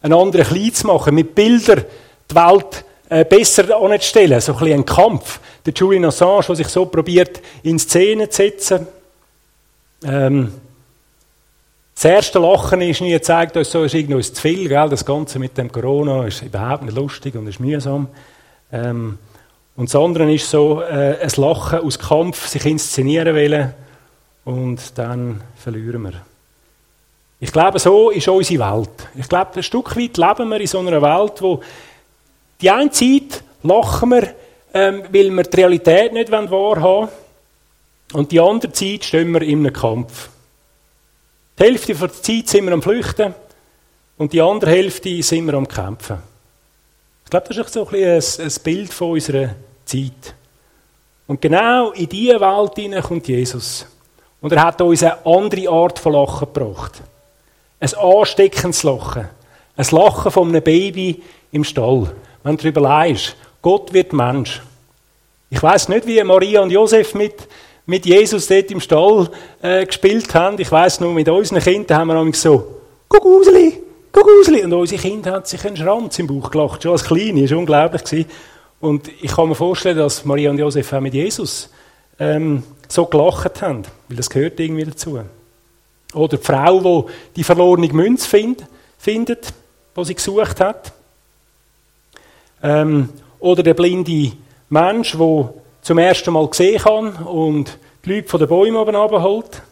Einen 0.00 0.14
anderen 0.14 0.46
klein 0.46 0.74
zu 0.74 0.88
machen, 0.88 1.14
mit 1.14 1.34
Bildern 1.36 1.84
die 2.28 2.34
Welt 2.34 2.84
äh, 3.08 3.24
besser 3.24 3.76
anzustellen. 3.76 4.40
So 4.40 4.54
ein 4.54 4.58
bisschen 4.58 4.80
ein 4.80 4.86
Kampf. 4.86 5.38
Der 5.64 5.72
Julian 5.72 6.06
Assange, 6.06 6.46
der 6.48 6.56
sich 6.56 6.68
so 6.68 6.86
probiert, 6.86 7.40
in 7.62 7.78
Szene 7.78 8.28
zu 8.28 8.42
setzen. 8.42 8.88
Ähm, 10.04 10.52
das 12.02 12.10
erste 12.10 12.40
Lachen 12.40 12.80
ist 12.80 13.00
nie 13.00 13.12
gezeigt, 13.12 13.56
uns 13.56 13.70
so 13.70 13.84
ist 13.84 13.94
irgendwie 13.94 14.20
zu 14.22 14.42
viel, 14.42 14.68
gell? 14.68 14.88
Das 14.88 15.04
Ganze 15.04 15.38
mit 15.38 15.56
dem 15.56 15.70
Corona 15.70 16.26
ist 16.26 16.42
überhaupt 16.42 16.82
nicht 16.82 16.96
lustig 16.96 17.36
und 17.36 17.46
ist 17.46 17.60
mühsam. 17.60 18.08
Ähm, 18.72 19.18
und 19.76 19.88
das 19.88 19.94
andere 19.94 20.34
ist 20.34 20.50
so, 20.50 20.82
äh, 20.82 21.18
ein 21.20 21.30
Lachen 21.36 21.78
aus 21.78 22.00
Kampf, 22.00 22.48
sich 22.48 22.66
inszenieren 22.66 23.36
wollen 23.36 23.72
und 24.44 24.98
dann 24.98 25.42
verlieren 25.54 26.02
wir. 26.02 26.14
Ich 27.38 27.52
glaube, 27.52 27.78
so 27.78 28.10
ist 28.10 28.26
unsere 28.26 28.72
Welt. 28.72 29.08
Ich 29.14 29.28
glaube, 29.28 29.52
ein 29.54 29.62
Stück 29.62 29.96
weit 29.96 30.16
leben 30.16 30.48
wir 30.48 30.60
in 30.60 30.66
so 30.66 30.80
einer 30.80 31.00
Welt, 31.00 31.40
wo 31.40 31.62
die 32.60 32.70
eine 32.72 32.90
Zeit 32.90 33.44
lachen 33.62 34.10
wir, 34.10 34.34
ähm, 34.74 35.04
weil 35.08 35.30
wir 35.30 35.44
die 35.44 35.56
Realität 35.56 36.12
nicht 36.12 36.32
wahrhaben 36.32 36.82
wollen, 36.82 37.08
und 38.14 38.32
die 38.32 38.40
andere 38.40 38.72
Zeit 38.72 39.04
stehen 39.04 39.30
wir 39.30 39.42
in 39.42 39.60
einem 39.60 39.72
Kampf. 39.72 40.31
Die 41.58 41.64
Hälfte 41.64 41.94
der 41.94 42.12
Zeit 42.12 42.48
sind 42.48 42.64
wir 42.64 42.72
am 42.72 42.82
Flüchten 42.82 43.34
und 44.18 44.32
die 44.32 44.40
andere 44.40 44.70
Hälfte 44.70 45.22
sind 45.22 45.46
wir 45.46 45.54
am 45.54 45.68
Kämpfen. 45.68 46.18
Ich 47.24 47.30
glaube, 47.30 47.48
das 47.48 47.58
ist 47.58 47.72
so 47.72 47.86
ein, 47.88 47.94
ein, 47.94 48.22
ein 48.22 48.62
Bild 48.62 48.92
von 48.92 49.10
unserer 49.12 49.50
Zeit. 49.84 50.34
Und 51.26 51.40
genau 51.40 51.92
in 51.92 52.08
diese 52.08 52.40
Welt 52.40 53.02
kommt 53.04 53.28
Jesus. 53.28 53.86
Und 54.40 54.52
er 54.52 54.62
hat 54.64 54.80
uns 54.80 55.02
eine 55.02 55.24
andere 55.24 55.68
Art 55.68 55.98
von 55.98 56.12
Lachen 56.12 56.52
gebracht. 56.52 57.00
Ein 57.80 57.94
ansteckendes 57.94 58.82
Lachen. 58.82 59.28
Ein 59.76 59.86
Lachen 59.92 60.30
von 60.30 60.48
einem 60.48 60.62
Baby 60.62 61.22
im 61.52 61.64
Stall. 61.64 62.14
Wenn 62.42 62.56
du 62.56 62.68
überlegst, 62.68 63.36
Gott 63.60 63.92
wird 63.92 64.12
Mensch. 64.12 64.60
Ich 65.48 65.62
weiß 65.62 65.88
nicht, 65.88 66.06
wie 66.06 66.22
Maria 66.24 66.60
und 66.60 66.70
Josef 66.70 67.14
mit 67.14 67.48
mit 67.86 68.06
Jesus 68.06 68.46
dort 68.46 68.70
im 68.70 68.80
Stall 68.80 69.28
äh, 69.60 69.84
gespielt 69.84 70.34
haben. 70.34 70.58
Ich 70.60 70.70
weiß 70.70 71.00
nur, 71.00 71.12
mit 71.12 71.28
unseren 71.28 71.60
Kindern 71.60 71.98
haben 71.98 72.08
wir 72.08 72.34
so, 72.34 72.80
Guguseli, 73.08 73.80
Guguseli. 74.12 74.64
Und 74.64 74.72
unsere 74.72 75.00
Kinder 75.00 75.32
haben 75.32 75.44
sich 75.44 75.64
einen 75.66 75.76
Schranz 75.76 76.18
im 76.18 76.26
Bauch 76.26 76.50
gelacht, 76.50 76.82
schon 76.82 76.92
als 76.92 77.04
Kleine, 77.04 77.42
das 77.42 77.50
war 77.50 77.58
unglaublich. 77.58 78.26
Und 78.80 79.08
ich 79.20 79.30
kann 79.30 79.48
mir 79.48 79.54
vorstellen, 79.54 79.98
dass 79.98 80.24
Maria 80.24 80.50
und 80.50 80.58
Josef 80.58 80.92
auch 80.92 81.00
mit 81.00 81.14
Jesus 81.14 81.70
ähm, 82.18 82.62
so 82.88 83.06
gelacht 83.06 83.62
haben, 83.62 83.82
weil 84.08 84.16
das 84.16 84.28
gehört 84.28 84.58
irgendwie 84.58 84.84
dazu. 84.84 85.20
Oder 86.14 86.36
die 86.36 86.44
Frau, 86.44 87.02
die 87.02 87.36
die 87.36 87.44
verlorene 87.44 87.88
Münze 87.92 88.28
find, 88.28 88.64
findet, 88.98 89.52
die 89.96 90.04
sie 90.04 90.14
gesucht 90.14 90.60
hat. 90.60 90.92
Ähm, 92.62 93.08
oder 93.40 93.62
der 93.62 93.74
blinde 93.74 94.32
Mensch, 94.68 95.16
der 95.16 95.54
zum 95.82 95.98
ersten 95.98 96.32
Mal 96.32 96.48
gesehen 96.48 96.80
kann 96.80 97.16
und 97.24 97.76
die 98.04 98.14
Leute 98.14 98.28
von 98.28 98.40
den 98.40 98.48
Bäumen 98.48 98.76
oben 98.76 98.96
abholt. 98.96 99.62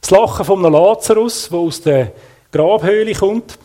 Das 0.00 0.10
Lachen 0.10 0.44
von 0.44 0.64
einem 0.64 0.72
Lazarus, 0.72 1.48
der 1.48 1.58
aus 1.58 1.80
der 1.82 2.12
Grabhöhle 2.52 3.12
kommt 3.12 3.58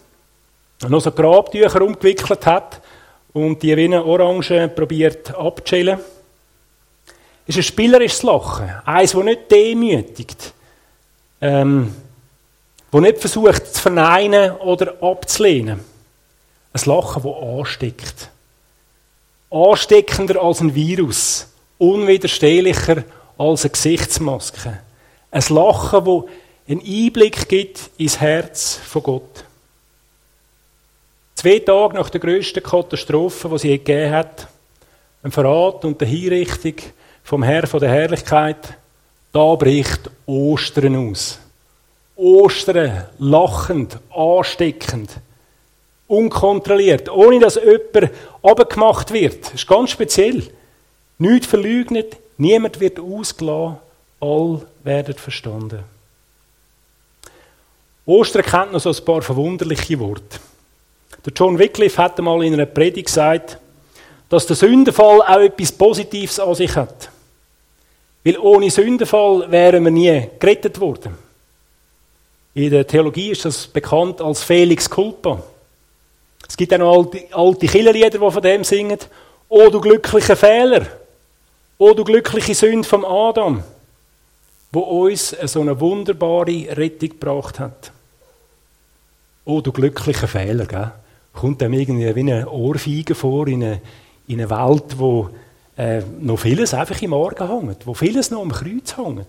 und 0.84 0.89
noch 0.89 1.01
so 1.01 1.12
Grabtücher 1.12 1.81
umgewickelt 1.81 2.46
hat 2.46 2.81
und 3.34 3.62
die 3.62 3.77
wie 3.77 3.96
Orange 3.96 4.69
probiert 4.69 5.34
abzuschälen. 5.36 6.00
Ist 7.46 7.57
ein 7.57 7.63
spielerisches 7.63 8.24
Lachen. 8.24 8.69
Eins, 8.84 9.13
das 9.13 9.24
nicht 9.24 9.51
demütigt. 9.51 10.53
Ähm, 11.39 11.96
das 12.91 13.01
nicht 13.01 13.19
versucht 13.19 13.67
zu 13.74 13.81
verneinen 13.81 14.51
oder 14.57 14.96
abzulehnen. 15.01 15.79
Ein 16.74 16.81
Lachen, 16.86 17.24
das 17.24 17.60
ansteckt. 17.60 18.29
Ansteckender 19.50 20.41
als 20.41 20.60
ein 20.60 20.74
Virus 20.74 21.48
unwiderstehlicher 21.77 23.03
als 23.38 23.63
eine 23.63 23.72
Gesichtsmaske. 23.72 24.79
Ein 25.31 25.43
Lachen, 25.50 26.05
wo 26.05 26.29
einen 26.67 26.81
Einblick 26.81 27.48
gibt 27.48 27.89
ins 27.98 28.19
Herz 28.19 28.79
von 28.86 29.03
Gott. 29.03 29.43
Zwei 31.36 31.60
Tage 31.60 31.96
nach 31.96 32.10
der 32.10 32.19
grössten 32.19 32.63
Katastrophe, 32.63 33.50
die 33.50 33.57
sie 33.60 33.69
gegeben 33.69 34.12
hat, 34.12 34.48
ein 35.24 35.31
Verrat 35.31 35.86
und 35.86 36.01
die 36.01 36.05
Hinrichtung 36.05 36.75
vom 37.24 37.43
Herr 37.43 37.67
von 37.67 37.79
der 37.79 37.89
Herrlichkeit, 37.89 38.75
da 39.31 39.55
bricht 39.55 40.10
Ostern 40.25 41.10
aus. 41.10 41.39
Ostern, 42.15 43.05
lachend, 43.19 44.00
ansteckend, 44.10 45.12
unkontrolliert, 46.07 47.10
ohne 47.10 47.39
dass 47.39 47.55
jemand 47.55 48.12
abgemacht 48.41 49.12
wird. 49.13 49.46
Das 49.46 49.53
ist 49.53 49.67
ganz 49.67 49.91
speziell. 49.91 50.43
Nichts 51.19 51.47
verleugnet, 51.47 52.17
niemand 52.38 52.79
wird 52.79 53.00
ausgelassen, 53.00 53.77
all 54.19 54.62
werden 54.83 55.15
verstanden. 55.15 55.83
Ostern 58.05 58.43
kennt 58.43 58.71
noch 58.71 58.79
so 58.79 58.89
ein 58.89 59.05
paar 59.05 59.21
verwunderliche 59.21 60.00
Worte. 60.00 60.39
Der 61.25 61.33
John 61.36 61.59
Wycliffe 61.59 62.01
hat 62.01 62.17
einmal 62.17 62.43
in 62.43 62.53
einer 62.53 62.65
Predigt 62.65 63.07
gesagt, 63.07 63.57
dass 64.29 64.45
der 64.45 64.55
Sündenfall 64.55 65.21
auch 65.21 65.39
etwas 65.39 65.71
Positives 65.71 66.39
an 66.39 66.55
sich 66.55 66.75
hat. 66.75 67.09
Weil 68.24 68.38
ohne 68.38 68.69
Sündenfall 68.69 69.50
wären 69.51 69.83
wir 69.83 69.91
nie 69.91 70.29
gerettet 70.39 70.79
worden. 70.79 71.17
In 72.53 72.71
der 72.71 72.88
Theologie 72.88 73.31
ist 73.31 73.45
das 73.45 73.67
bekannt 73.67 74.21
als 74.21 74.43
Felix 74.43 74.89
Culpa. 74.89 75.43
Es 76.47 76.57
gibt 76.57 76.74
auch 76.74 76.77
noch 76.77 76.97
alte, 76.97 77.24
alte 77.31 77.67
Killerlieder, 77.67 78.09
die 78.09 78.17
von 78.17 78.41
dem 78.41 78.63
singen. 78.63 79.00
Oh, 79.50 79.69
du 79.69 79.79
glücklicher 79.79 80.36
Fehler. 80.36 80.88
O 81.79 81.93
du 81.93 82.03
glückliche 82.03 82.55
Sünde 82.55 82.88
vom 82.88 83.05
Adam, 83.05 83.63
wo 84.72 84.79
uns 84.79 85.29
so 85.29 85.62
eine 85.62 85.79
wunderbare 85.79 86.75
Rettung 86.75 87.10
gebracht 87.10 87.60
hat. 87.60 87.91
O 89.46 89.62
du 89.62 89.72
glückliche 89.72 90.27
Fehler, 90.27 90.65
gell? 90.65 90.91
Kommt 91.34 91.62
dem 91.62 91.74
irgendwie 91.74 92.15
wie 92.15 92.31
eine 92.31 92.50
Ohrfeige 92.50 93.13
vor 93.13 93.48
in 93.48 93.63
eine, 93.63 93.81
in 94.27 94.41
eine 94.41 94.50
Welt, 94.50 94.98
wo 94.98 95.29
äh, 95.77 96.01
noch 96.19 96.39
vieles 96.39 96.74
einfach 96.74 97.00
im 97.03 97.12
Morgen 97.12 97.48
hängt, 97.48 97.86
wo 97.86 97.93
vieles 97.93 98.31
noch 98.31 98.41
am 98.41 98.51
Kreuz 98.51 98.98
hängt. 98.98 99.27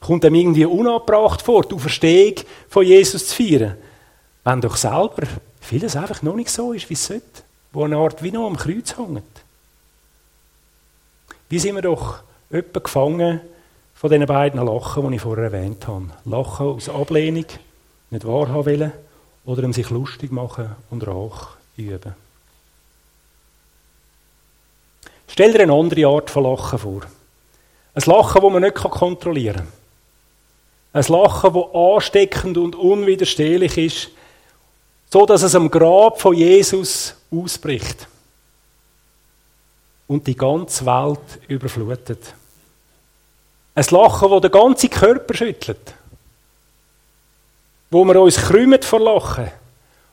Kommt 0.00 0.24
dem 0.24 0.34
irgendwie 0.34 0.64
unabbracht 0.64 1.42
vor, 1.42 1.62
die 1.62 1.76
Auferstehung 1.76 2.34
von 2.68 2.84
Jesus 2.84 3.28
zu 3.28 3.36
feiern, 3.36 3.76
wenn 4.42 4.60
doch 4.60 4.76
selber 4.76 5.28
vieles 5.60 5.94
einfach 5.94 6.22
noch 6.22 6.34
nicht 6.34 6.50
so 6.50 6.72
ist, 6.72 6.90
wie 6.90 6.94
es 6.94 7.06
sollte, 7.06 7.42
wo 7.72 7.84
eine 7.84 7.96
Art 7.96 8.20
wie 8.22 8.32
noch 8.32 8.46
am 8.46 8.56
Kreuz 8.56 8.96
hängt. 8.98 9.22
Wie 11.48 11.58
sind 11.58 11.74
wir 11.74 11.82
doch 11.82 12.20
öppe 12.50 12.80
gefangen 12.80 13.40
von 13.94 14.10
diesen 14.10 14.26
beiden 14.26 14.64
Lachen, 14.64 15.08
die 15.08 15.16
ich 15.16 15.22
vorher 15.22 15.46
erwähnt 15.46 15.88
habe. 15.88 16.10
Lachen 16.24 16.66
aus 16.66 16.88
Ablehnung, 16.88 17.46
nicht 18.10 18.26
wahrhaben 18.26 18.66
wollen, 18.66 18.92
oder 19.44 19.64
um 19.64 19.72
sich 19.72 19.90
lustig 19.90 20.30
machen 20.30 20.70
und 20.90 21.06
Rach 21.06 21.56
üben. 21.76 22.14
Stell 25.26 25.52
dir 25.52 25.62
eine 25.62 25.72
andere 25.72 26.06
Art 26.06 26.30
von 26.30 26.44
Lachen 26.44 26.78
vor. 26.78 27.00
Ein 27.94 28.02
Lachen, 28.06 28.40
das 28.40 28.52
man 28.52 28.62
nicht 28.62 28.74
kontrollieren 28.76 29.56
kann. 29.56 29.68
Ein 30.92 31.12
Lachen, 31.12 31.54
das 31.54 31.74
ansteckend 31.74 32.56
und 32.56 32.76
unwiderstehlich 32.76 33.78
ist, 33.78 34.10
so 35.10 35.26
dass 35.26 35.42
es 35.42 35.54
am 35.54 35.70
Grab 35.70 36.20
von 36.20 36.34
Jesus 36.34 37.14
ausbricht. 37.32 38.06
Und 40.08 40.26
die 40.26 40.36
ganze 40.36 40.84
Welt 40.86 41.38
überflutet. 41.46 42.34
Ein 43.74 43.86
Lachen, 43.90 44.30
das 44.30 44.40
den 44.40 44.50
ganzen 44.50 44.90
Körper 44.90 45.34
schüttelt. 45.34 45.94
Wo 47.90 48.04
wir 48.04 48.20
uns 48.20 48.36
krümmen 48.36 48.82
vor 48.82 49.00
Lachen. 49.00 49.50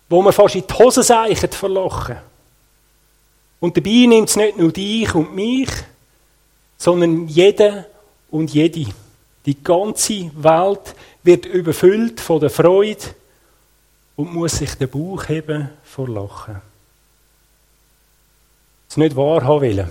Wo 0.07 0.21
wir 0.21 0.31
fast 0.31 0.55
in 0.55 0.67
die 0.67 0.73
Hose 0.73 1.01
seichen 1.01 1.51
vor 1.51 1.69
Lachen. 1.69 2.17
Und 3.59 3.75
dabei 3.75 4.05
nimmt 4.05 4.29
es 4.29 4.35
nicht 4.35 4.57
nur 4.57 4.71
dich 4.71 5.15
und 5.15 5.33
mich, 5.33 5.69
sondern 6.77 7.27
jede 7.27 7.85
und 8.29 8.53
jede. 8.53 8.93
Die 9.45 9.63
ganze 9.63 10.29
Welt 10.35 10.93
wird 11.23 11.45
überfüllt 11.45 12.19
von 12.19 12.39
der 12.39 12.49
Freude 12.49 13.01
und 14.15 14.33
muss 14.33 14.57
sich 14.57 14.75
den 14.75 14.89
Bauch 14.89 15.27
heben 15.27 15.69
vor 15.83 16.07
Lachen. 16.07 16.61
Es 18.95 18.97
nicht 18.97 19.17
wahrhaben 19.17 19.61
wollen. 19.61 19.89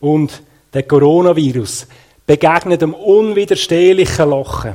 Und 0.00 0.42
der 0.72 0.84
Coronavirus 0.84 1.86
begegnet 2.26 2.80
dem 2.80 2.94
unwiderstehlichen 2.94 4.30
Lachen. 4.30 4.72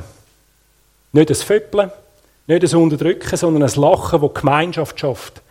Nicht 1.10 1.28
ein 1.28 1.34
Föppeln, 1.34 1.90
nicht 2.46 2.62
ein 2.62 2.80
Unterdrücken, 2.80 3.36
sondern 3.36 3.68
ein 3.68 3.80
Lachen, 3.80 4.22
das 4.22 4.34
Gemeinschaft 4.34 5.00
schafft. 5.00 5.42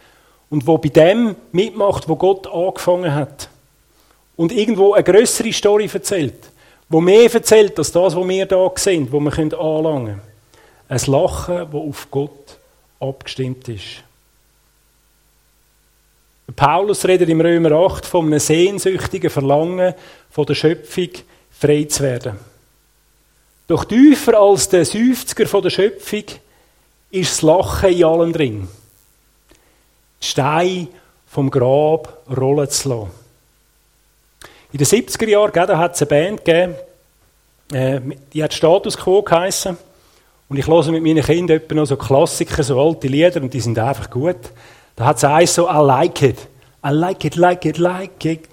Und 0.49 0.65
wo 0.67 0.77
bei 0.77 0.87
dem 0.87 1.35
mitmacht, 1.51 2.07
wo 2.07 2.15
Gott 2.15 2.47
angefangen 2.47 3.13
hat. 3.13 3.49
Und 4.37 4.53
irgendwo 4.53 4.93
eine 4.93 5.03
größere 5.03 5.51
Story 5.51 5.89
erzählt. 5.91 6.49
Wo 6.87 7.01
mehr 7.01 7.29
erzählt 7.33 7.77
als 7.77 7.91
das, 7.91 8.15
was 8.15 8.25
wir 8.25 8.45
da 8.45 8.71
sind, 8.75 9.11
wo 9.11 9.19
wir 9.19 9.37
anlangen 9.37 10.05
können. 10.05 10.21
Ein 10.87 11.01
Lachen, 11.07 11.57
das 11.57 11.73
auf 11.73 12.07
Gott 12.09 12.57
abgestimmt 13.01 13.67
ist. 13.67 14.01
Paulus 16.55 17.05
redet 17.05 17.29
im 17.29 17.41
Römer 17.41 17.71
8 17.71 18.05
von 18.05 18.25
einem 18.25 18.39
sehnsüchtigen 18.39 19.29
Verlangen 19.29 19.93
von 20.29 20.45
der 20.45 20.55
Schöpfung 20.55 21.09
frei 21.51 21.83
zu 21.85 22.03
werden. 22.03 22.39
Doch 23.67 23.85
tiefer 23.85 24.39
als 24.39 24.67
der 24.69 24.85
Seufzer 24.85 25.45
von 25.45 25.61
der 25.61 25.69
Schöpfung 25.69 26.23
ist 27.11 27.31
das 27.31 27.41
Lachen 27.41 27.93
in 27.93 28.03
allem 28.03 28.33
drin. 28.33 28.67
Die 30.21 30.25
Steine 30.25 30.87
vom 31.27 31.49
Grab 31.49 32.23
rollen 32.35 32.69
zu 32.69 32.89
lassen. 32.89 33.11
In 34.73 34.77
den 34.77 34.87
70er 34.87 35.27
Jahren 35.27 35.77
hat 35.77 35.95
es 35.95 36.01
eine 36.01 36.09
Band 36.09 36.45
gegeben, 36.45 36.75
äh, 37.73 38.01
die 38.33 38.43
hat 38.43 38.53
Status 38.53 38.97
Quo 38.97 39.21
geheissen. 39.21 39.77
Und 40.49 40.57
ich 40.57 40.67
höre 40.67 40.91
mit 40.91 41.03
meinen 41.03 41.23
Kindern 41.23 41.61
noch 41.71 41.85
so 41.85 41.95
Klassiker, 41.95 42.63
so 42.63 42.81
alte 42.81 43.07
Lieder, 43.07 43.41
und 43.41 43.53
die 43.53 43.61
sind 43.61 43.79
einfach 43.79 44.09
gut. 44.09 44.51
Da 44.95 45.05
hat 45.05 45.17
es 45.17 45.23
eins 45.23 45.53
so, 45.53 45.67
I 45.67 45.79
like 45.85 46.21
it. 46.21 46.47
I 46.83 46.89
like 46.89 47.25
it, 47.25 47.35
like 47.35 47.65
it, 47.65 47.77
like 47.77 48.25
it. 48.25 48.49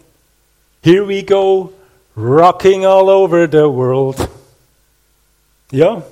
Here 0.82 1.06
we 1.06 1.22
go, 1.22 1.72
rocking 2.14 2.86
all 2.86 3.08
over 3.08 3.48
the 3.50 3.64
world. 3.64 4.28
Ja. 5.70 6.02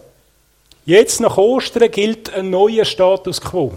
Jetzt 0.84 1.20
nach 1.20 1.36
Ostern 1.36 1.90
gilt 1.90 2.32
ein 2.32 2.50
neuer 2.50 2.84
Status 2.84 3.40
quo. 3.40 3.74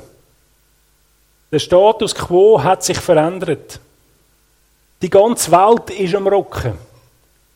Der 1.52 1.60
Status 1.60 2.14
quo 2.14 2.62
hat 2.62 2.84
sich 2.84 3.00
verändert. 3.00 3.80
Die 5.02 5.10
ganze 5.10 5.52
Welt 5.52 5.90
ist 5.90 6.14
am 6.14 6.28
Rocken. 6.28 6.78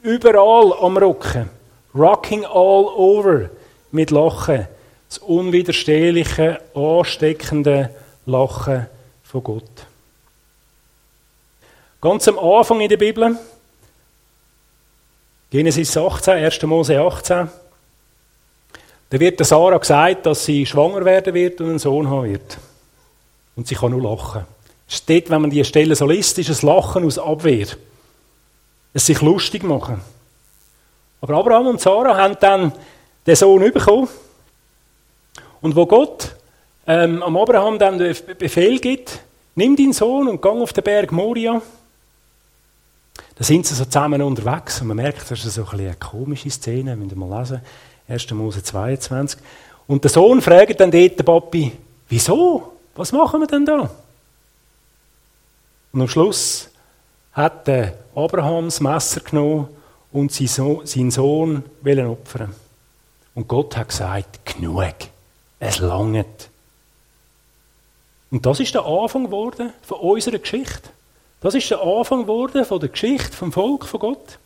Überall 0.02 0.74
am 0.82 0.98
Rocken. 0.98 1.50
Rocking 1.94 2.46
all 2.46 2.86
over 2.96 3.50
mit 3.92 4.10
Lachen. 4.10 4.68
Das 5.10 5.20
unwiderstehliche, 5.20 6.60
ansteckende 6.74 7.92
Lachen 8.26 8.88
von 9.24 9.44
Gott. 9.44 9.88
Ganz 12.02 12.28
am 12.28 12.40
Anfang 12.40 12.82
in 12.82 12.90
der 12.90 12.98
Bibel, 12.98 13.38
Genesis 15.50 15.96
18, 15.96 16.34
1. 16.34 16.62
Mose 16.64 17.00
18, 17.00 17.50
da 19.10 19.20
wird 19.20 19.40
der 19.40 19.46
Sarah 19.46 19.78
gesagt, 19.78 20.26
dass 20.26 20.46
sie 20.46 20.66
schwanger 20.66 21.06
werden 21.06 21.34
wird 21.34 21.62
und 21.62 21.70
einen 21.70 21.80
Sohn 21.80 22.10
haben 22.10 22.32
wird. 22.32 22.58
Und 23.56 23.68
sie 23.68 23.76
kann 23.76 23.92
nur 23.92 24.02
lachen. 24.02 24.46
Steht, 24.88 25.30
wenn 25.30 25.42
man 25.42 25.52
die 25.52 25.64
Stelle 25.64 25.96
so 25.96 26.08
liest, 26.08 26.40
ist 26.40 26.50
es 26.50 26.64
Lachen 26.64 27.06
aus 27.06 27.20
Abwehr. 27.20 27.68
Es 28.94 29.06
sich 29.06 29.22
lustig 29.22 29.64
machen. 29.64 30.02
Aber 31.22 31.36
Abraham 31.36 31.68
und 31.68 31.82
Sarah 31.82 32.18
haben 32.18 32.38
dann 32.40 32.74
den 33.28 33.36
Sohn 33.36 33.72
bekommen. 33.72 34.08
Und 35.62 35.76
wo 35.76 35.86
Gott 35.86 36.36
ähm, 36.88 37.24
am 37.24 37.38
Abraham 37.38 37.80
dann 37.80 37.98
den 37.98 38.16
Befehl 38.38 38.80
gibt, 38.80 39.20
nimm 39.56 39.76
deinen 39.76 39.94
Sohn 39.94 40.28
und 40.28 40.42
gang 40.42 40.62
auf 40.62 40.74
den 40.74 40.84
Berg 40.84 41.12
Moria, 41.12 41.62
da 43.36 43.44
sind 43.44 43.66
sie 43.66 43.74
so 43.74 43.86
zusammen 43.86 44.22
unterwegs 44.22 44.82
und 44.82 44.88
man 44.88 44.98
merkt, 44.98 45.30
das 45.30 45.44
ist 45.44 45.56
so 45.56 45.66
ein 45.66 45.80
eine 45.80 45.96
komische 45.96 46.50
Szene, 46.50 46.96
müsst 46.96 47.12
ihr 47.12 47.18
mal 47.18 47.40
lesen. 47.40 47.62
1. 48.08 48.32
Mose 48.32 48.62
22. 48.62 49.40
Und 49.88 50.04
der 50.04 50.12
Sohn 50.12 50.42
fragt 50.42 50.80
dann 50.80 50.92
dort 50.92 51.20
den 51.20 51.26
Papi, 51.26 51.72
wieso? 52.10 52.74
Was 52.96 53.12
machen 53.12 53.40
wir 53.40 53.48
denn 53.48 53.66
da? 53.66 53.90
Und 55.94 56.02
am 56.02 56.08
Schluss 56.08 56.70
hat 57.34 57.68
der 57.68 57.98
das 58.14 58.80
Messer 58.80 59.22
genommen 59.22 59.68
und 60.12 60.32
seinen 60.32 61.12
Sohn 61.12 61.64
wollen 61.82 62.08
opfern. 62.08 62.54
Und 63.34 63.48
Gott 63.48 63.76
hat 63.78 63.90
gesagt, 63.90 64.46
genug, 64.46 64.94
es 65.60 65.80
langt. 65.80 66.50
Und 68.34 68.48
das 68.48 68.60
ist 68.60 68.74
der 68.74 68.84
Anfang 68.84 69.26
geworden 69.26 69.74
von 69.84 70.00
unserer 70.00 70.40
Geschichte. 70.40 70.90
Das 71.40 71.54
ist 71.54 71.70
der 71.70 71.84
Anfang 71.84 72.22
geworden 72.22 72.66
von 72.66 72.80
der 72.80 72.90
Geschichte 72.90 73.32
vom 73.32 73.52
Volk 73.52 73.86
von 73.86 74.00
Gott. 74.00 74.40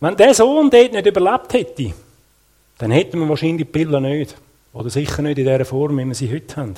Wenn 0.00 0.14
der 0.14 0.34
Sohn 0.34 0.68
dort 0.68 0.92
nicht 0.92 1.06
überlebt 1.06 1.54
hätte, 1.54 1.94
dann 2.76 2.90
hätten 2.90 3.20
wir 3.20 3.28
wahrscheinlich 3.30 3.66
die 3.66 3.72
Pille 3.72 4.02
nicht. 4.02 4.34
Oder 4.74 4.90
sicher 4.90 5.22
nicht 5.22 5.38
in 5.38 5.46
der 5.46 5.64
Form, 5.64 5.96
wie 5.96 6.04
wir 6.04 6.14
sie 6.14 6.30
heute 6.30 6.54
haben. 6.56 6.74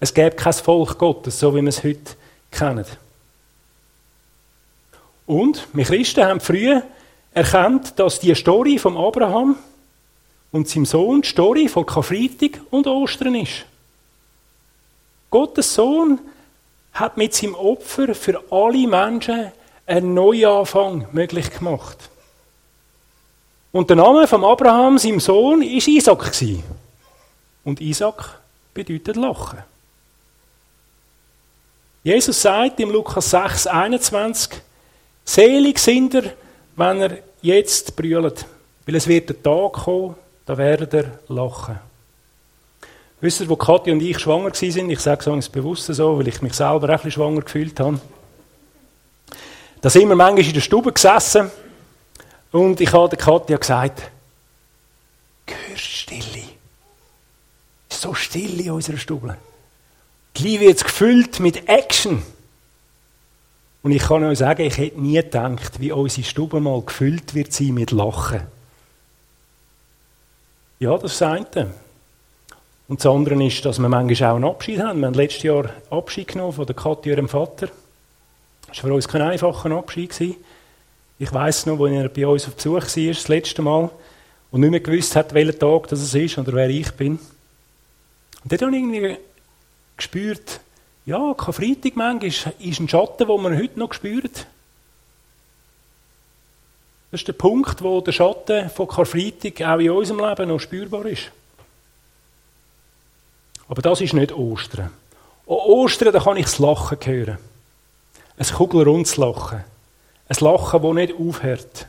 Es 0.00 0.14
gäbe 0.14 0.34
kein 0.34 0.54
Volk 0.54 0.96
Gottes, 0.96 1.38
so 1.38 1.54
wie 1.54 1.60
wir 1.60 1.68
es 1.68 1.84
heute 1.84 2.16
kennen. 2.50 2.86
Und 5.26 5.68
wir 5.74 5.84
Christen 5.84 6.24
haben 6.24 6.40
früher 6.40 6.84
erkannt, 7.34 7.98
dass 7.98 8.18
die 8.18 8.34
Story 8.34 8.78
von 8.78 8.96
Abraham 8.96 9.56
und 10.52 10.70
seinem 10.70 10.86
Sohn 10.86 11.20
die 11.20 11.28
Story 11.28 11.68
von 11.68 11.84
Karfreitag 11.84 12.62
und 12.70 12.86
Ostern 12.86 13.34
ist. 13.34 13.66
Gottes 15.32 15.74
Sohn 15.74 16.20
hat 16.92 17.16
mit 17.16 17.34
seinem 17.34 17.54
Opfer 17.54 18.14
für 18.14 18.40
alle 18.50 18.86
Menschen 18.86 19.50
einen 19.86 20.14
Neuanfang 20.14 21.08
möglich 21.10 21.50
gemacht. 21.50 21.96
Und 23.72 23.88
der 23.88 23.96
Name 23.96 24.28
von 24.28 24.44
Abraham, 24.44 24.98
seinem 24.98 25.20
Sohn, 25.20 25.62
ist 25.62 25.88
Isaac. 25.88 26.30
Und 27.64 27.80
Isaac 27.80 28.38
bedeutet 28.74 29.16
Lachen. 29.16 29.60
Jesus 32.04 32.42
sagt 32.42 32.78
im 32.80 32.90
Lukas 32.90 33.30
6, 33.30 33.68
21, 33.68 34.60
Selig 35.24 35.78
sind 35.78 36.14
er, 36.14 36.24
wenn 36.76 37.00
er 37.00 37.18
jetzt 37.40 37.96
brüllt, 37.96 38.44
weil 38.84 38.96
es 38.96 39.06
wird 39.06 39.30
der 39.30 39.42
Tag 39.42 39.72
kommen, 39.84 40.14
da 40.44 40.58
werdet 40.58 40.92
er 40.92 41.18
lachen. 41.28 41.91
Wisst 43.22 43.40
ihr, 43.40 43.48
wo 43.48 43.54
Kathi 43.54 43.92
und 43.92 44.02
ich 44.02 44.18
schwanger 44.18 44.52
sind? 44.52 44.90
Ich 44.90 44.98
sage 44.98 45.30
es 45.30 45.48
bewusst 45.48 45.86
so, 45.86 46.18
weil 46.18 46.26
ich 46.26 46.42
mich 46.42 46.54
selber 46.54 46.92
auch 46.92 47.04
ein 47.04 47.10
schwanger 47.10 47.42
gefühlt 47.42 47.78
habe. 47.78 48.00
Da 49.80 49.88
sind 49.88 50.08
wir 50.08 50.16
manchmal 50.16 50.44
in 50.44 50.52
der 50.52 50.60
Stube 50.60 50.92
gesessen 50.92 51.48
und 52.50 52.80
ich 52.80 52.92
habe 52.92 53.16
Katja 53.16 53.56
gesagt, 53.56 54.10
hörst 55.46 55.84
Stille. 55.84 56.42
Es 57.88 57.96
ist 57.96 58.02
so 58.02 58.12
still 58.12 58.60
in 58.60 58.72
unserer 58.72 58.96
Stube. 58.96 59.36
Die 60.36 60.42
Liebe 60.42 60.64
wird 60.64 60.82
gefüllt 60.82 61.38
mit 61.38 61.68
Action. 61.68 62.24
Und 63.84 63.92
ich 63.92 64.02
kann 64.02 64.24
euch 64.24 64.38
sagen, 64.38 64.62
ich 64.62 64.78
hätte 64.78 65.00
nie 65.00 65.14
gedacht, 65.14 65.78
wie 65.78 65.92
unsere 65.92 66.26
Stube 66.26 66.58
mal 66.58 66.82
gefüllt 66.82 67.34
wird 67.34 67.52
sein 67.52 67.74
mit 67.74 67.92
Lachen. 67.92 68.42
Ja, 70.80 70.98
das 70.98 71.12
ist 71.12 71.20
das 71.20 71.28
eine. 71.28 71.72
Und 72.92 73.02
das 73.02 73.10
andere 73.10 73.42
ist, 73.42 73.64
dass 73.64 73.78
wir 73.78 73.88
manchmal 73.88 74.30
auch 74.30 74.34
einen 74.34 74.44
Abschied 74.44 74.78
haben. 74.78 75.00
Wir 75.00 75.06
haben 75.06 75.14
letztes 75.14 75.44
Jahr 75.44 75.70
Abschied 75.88 76.28
genommen 76.28 76.52
von 76.52 76.66
der 76.66 76.76
Katja, 76.76 77.12
ihrem 77.12 77.26
Vater. 77.26 77.68
Das 78.68 78.76
war 78.76 78.90
für 78.90 78.92
uns 78.92 79.08
kein 79.08 79.22
einfacher 79.22 79.70
Abschied. 79.70 80.36
Ich 81.18 81.32
weiß 81.32 81.64
noch, 81.64 81.80
als 81.80 81.90
er 81.90 82.10
bei 82.10 82.26
uns 82.26 82.46
auf 82.46 82.54
Besuch 82.54 82.74
war, 82.74 83.14
das 83.14 83.28
letzte 83.28 83.62
Mal, 83.62 83.88
und 84.50 84.60
nicht 84.60 84.70
mehr 84.70 84.80
gewusst 84.80 85.16
hat, 85.16 85.32
welcher 85.32 85.58
Tag 85.58 85.88
das 85.88 86.14
ist 86.14 86.36
oder 86.36 86.52
wer 86.52 86.68
ich 86.68 86.92
bin. 86.92 87.12
Und 88.42 88.52
dort 88.52 88.60
habe 88.60 88.76
ich 88.76 88.82
irgendwie 88.82 89.16
gespürt, 89.96 90.60
ja, 91.06 91.32
kein 91.32 91.54
Freitag 91.54 91.96
manchmal 91.96 92.26
ist, 92.26 92.46
ist 92.58 92.78
ein 92.78 92.90
Schatten, 92.90 93.26
den 93.26 93.42
man 93.42 93.56
heute 93.56 93.78
noch 93.78 93.94
spürt. 93.94 94.46
Das 97.10 97.22
ist 97.22 97.26
der 97.26 97.32
Punkt, 97.32 97.82
wo 97.82 98.02
der 98.02 98.12
Schatten 98.12 98.68
von 98.68 98.86
Karfreitag 98.86 99.62
auch 99.62 99.78
in 99.78 99.92
unserem 99.92 100.28
Leben 100.28 100.50
noch 100.50 100.60
spürbar 100.60 101.06
ist. 101.06 101.32
Aber 103.72 103.80
das 103.80 104.02
ist 104.02 104.12
nicht 104.12 104.32
Ostern. 104.32 104.90
An 105.46 105.54
Ostern, 105.54 106.12
da 106.12 106.20
kann 106.20 106.36
ich 106.36 106.44
das 106.44 106.58
Lachen 106.58 106.98
hören. 107.02 107.38
Ein 108.36 108.46
kugelrundes 108.46 109.16
Lachen. 109.16 109.64
Ein 110.28 110.36
Lachen, 110.40 110.82
das 110.82 110.92
nicht 110.92 111.14
aufhört. 111.18 111.86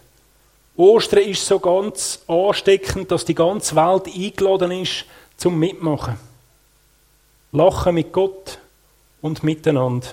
Ostern 0.77 1.23
ist 1.23 1.45
so 1.45 1.59
ganz 1.59 2.21
ansteckend, 2.25 3.11
dass 3.11 3.25
die 3.25 3.35
ganze 3.35 3.75
Welt 3.75 4.05
eingeladen 4.07 4.71
ist 4.71 5.03
zum 5.35 5.59
Mitmachen. 5.59 6.17
Lachen 7.51 7.95
mit 7.95 8.13
Gott 8.13 8.59
und 9.21 9.43
miteinander. 9.43 10.07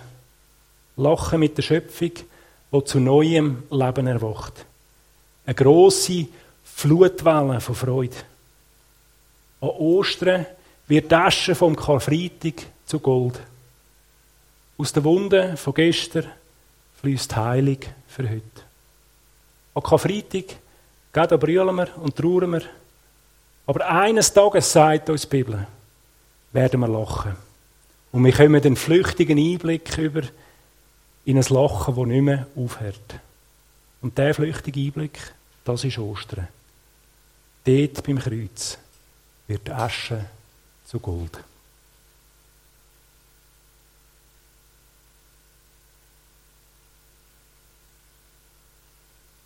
Lachen 0.97 1.39
mit 1.39 1.57
der 1.57 1.63
Schöpfung, 1.63 2.11
die 2.73 2.85
zu 2.85 2.99
neuem 2.99 3.63
Leben 3.71 4.09
erwacht. 4.09 4.67
Eine 5.47 5.55
grosse 5.55 6.27
Flutwelle 6.65 7.61
von 7.61 7.77
Freude. 7.77 8.17
An 9.61 9.69
Ostern 9.69 10.47
wird 10.91 11.09
die 11.09 11.15
Asche 11.15 11.55
vom 11.55 11.77
Karfreitag 11.77 12.67
zu 12.85 12.99
Gold. 12.99 13.41
Aus 14.77 14.93
den 14.93 15.05
Wunden 15.05 15.57
von 15.57 15.73
gestern 15.73 16.27
fließt 17.01 17.37
Heilig 17.37 17.89
für 18.09 18.29
heute. 18.29 18.43
An 19.75 19.83
Karfreitag, 19.85 20.57
da 21.13 21.31
wir 21.31 21.97
und 21.97 22.17
trauern 22.17 22.51
wir. 22.55 22.63
Aber 23.67 23.89
eines 23.89 24.33
Tages, 24.33 24.73
sagt 24.73 25.09
uns 25.11 25.23
die 25.23 25.29
Bibel, 25.29 25.65
werden 26.51 26.81
wir 26.81 26.89
lachen. 26.89 27.37
Und 28.11 28.25
wir 28.25 28.33
kommen 28.33 28.61
den 28.61 28.75
flüchtigen 28.75 29.39
Einblick 29.39 29.97
über 29.97 30.23
in 31.25 31.39
ein 31.39 31.45
Lachen, 31.51 31.95
das 31.95 32.07
nicht 32.07 32.23
mehr 32.23 32.49
aufhört. 32.57 33.15
Und 34.03 34.19
der 34.19 34.35
flüchtige 34.35 34.81
Einblick, 34.81 35.21
das 35.65 35.85
ist 35.85 35.99
Ostern. 35.99 36.49
Dort 37.65 38.03
beim 38.05 38.19
Kreuz 38.19 38.77
wird 39.47 39.71
Asche 39.71 40.25
zu 40.91 40.99
Gold. 40.99 41.50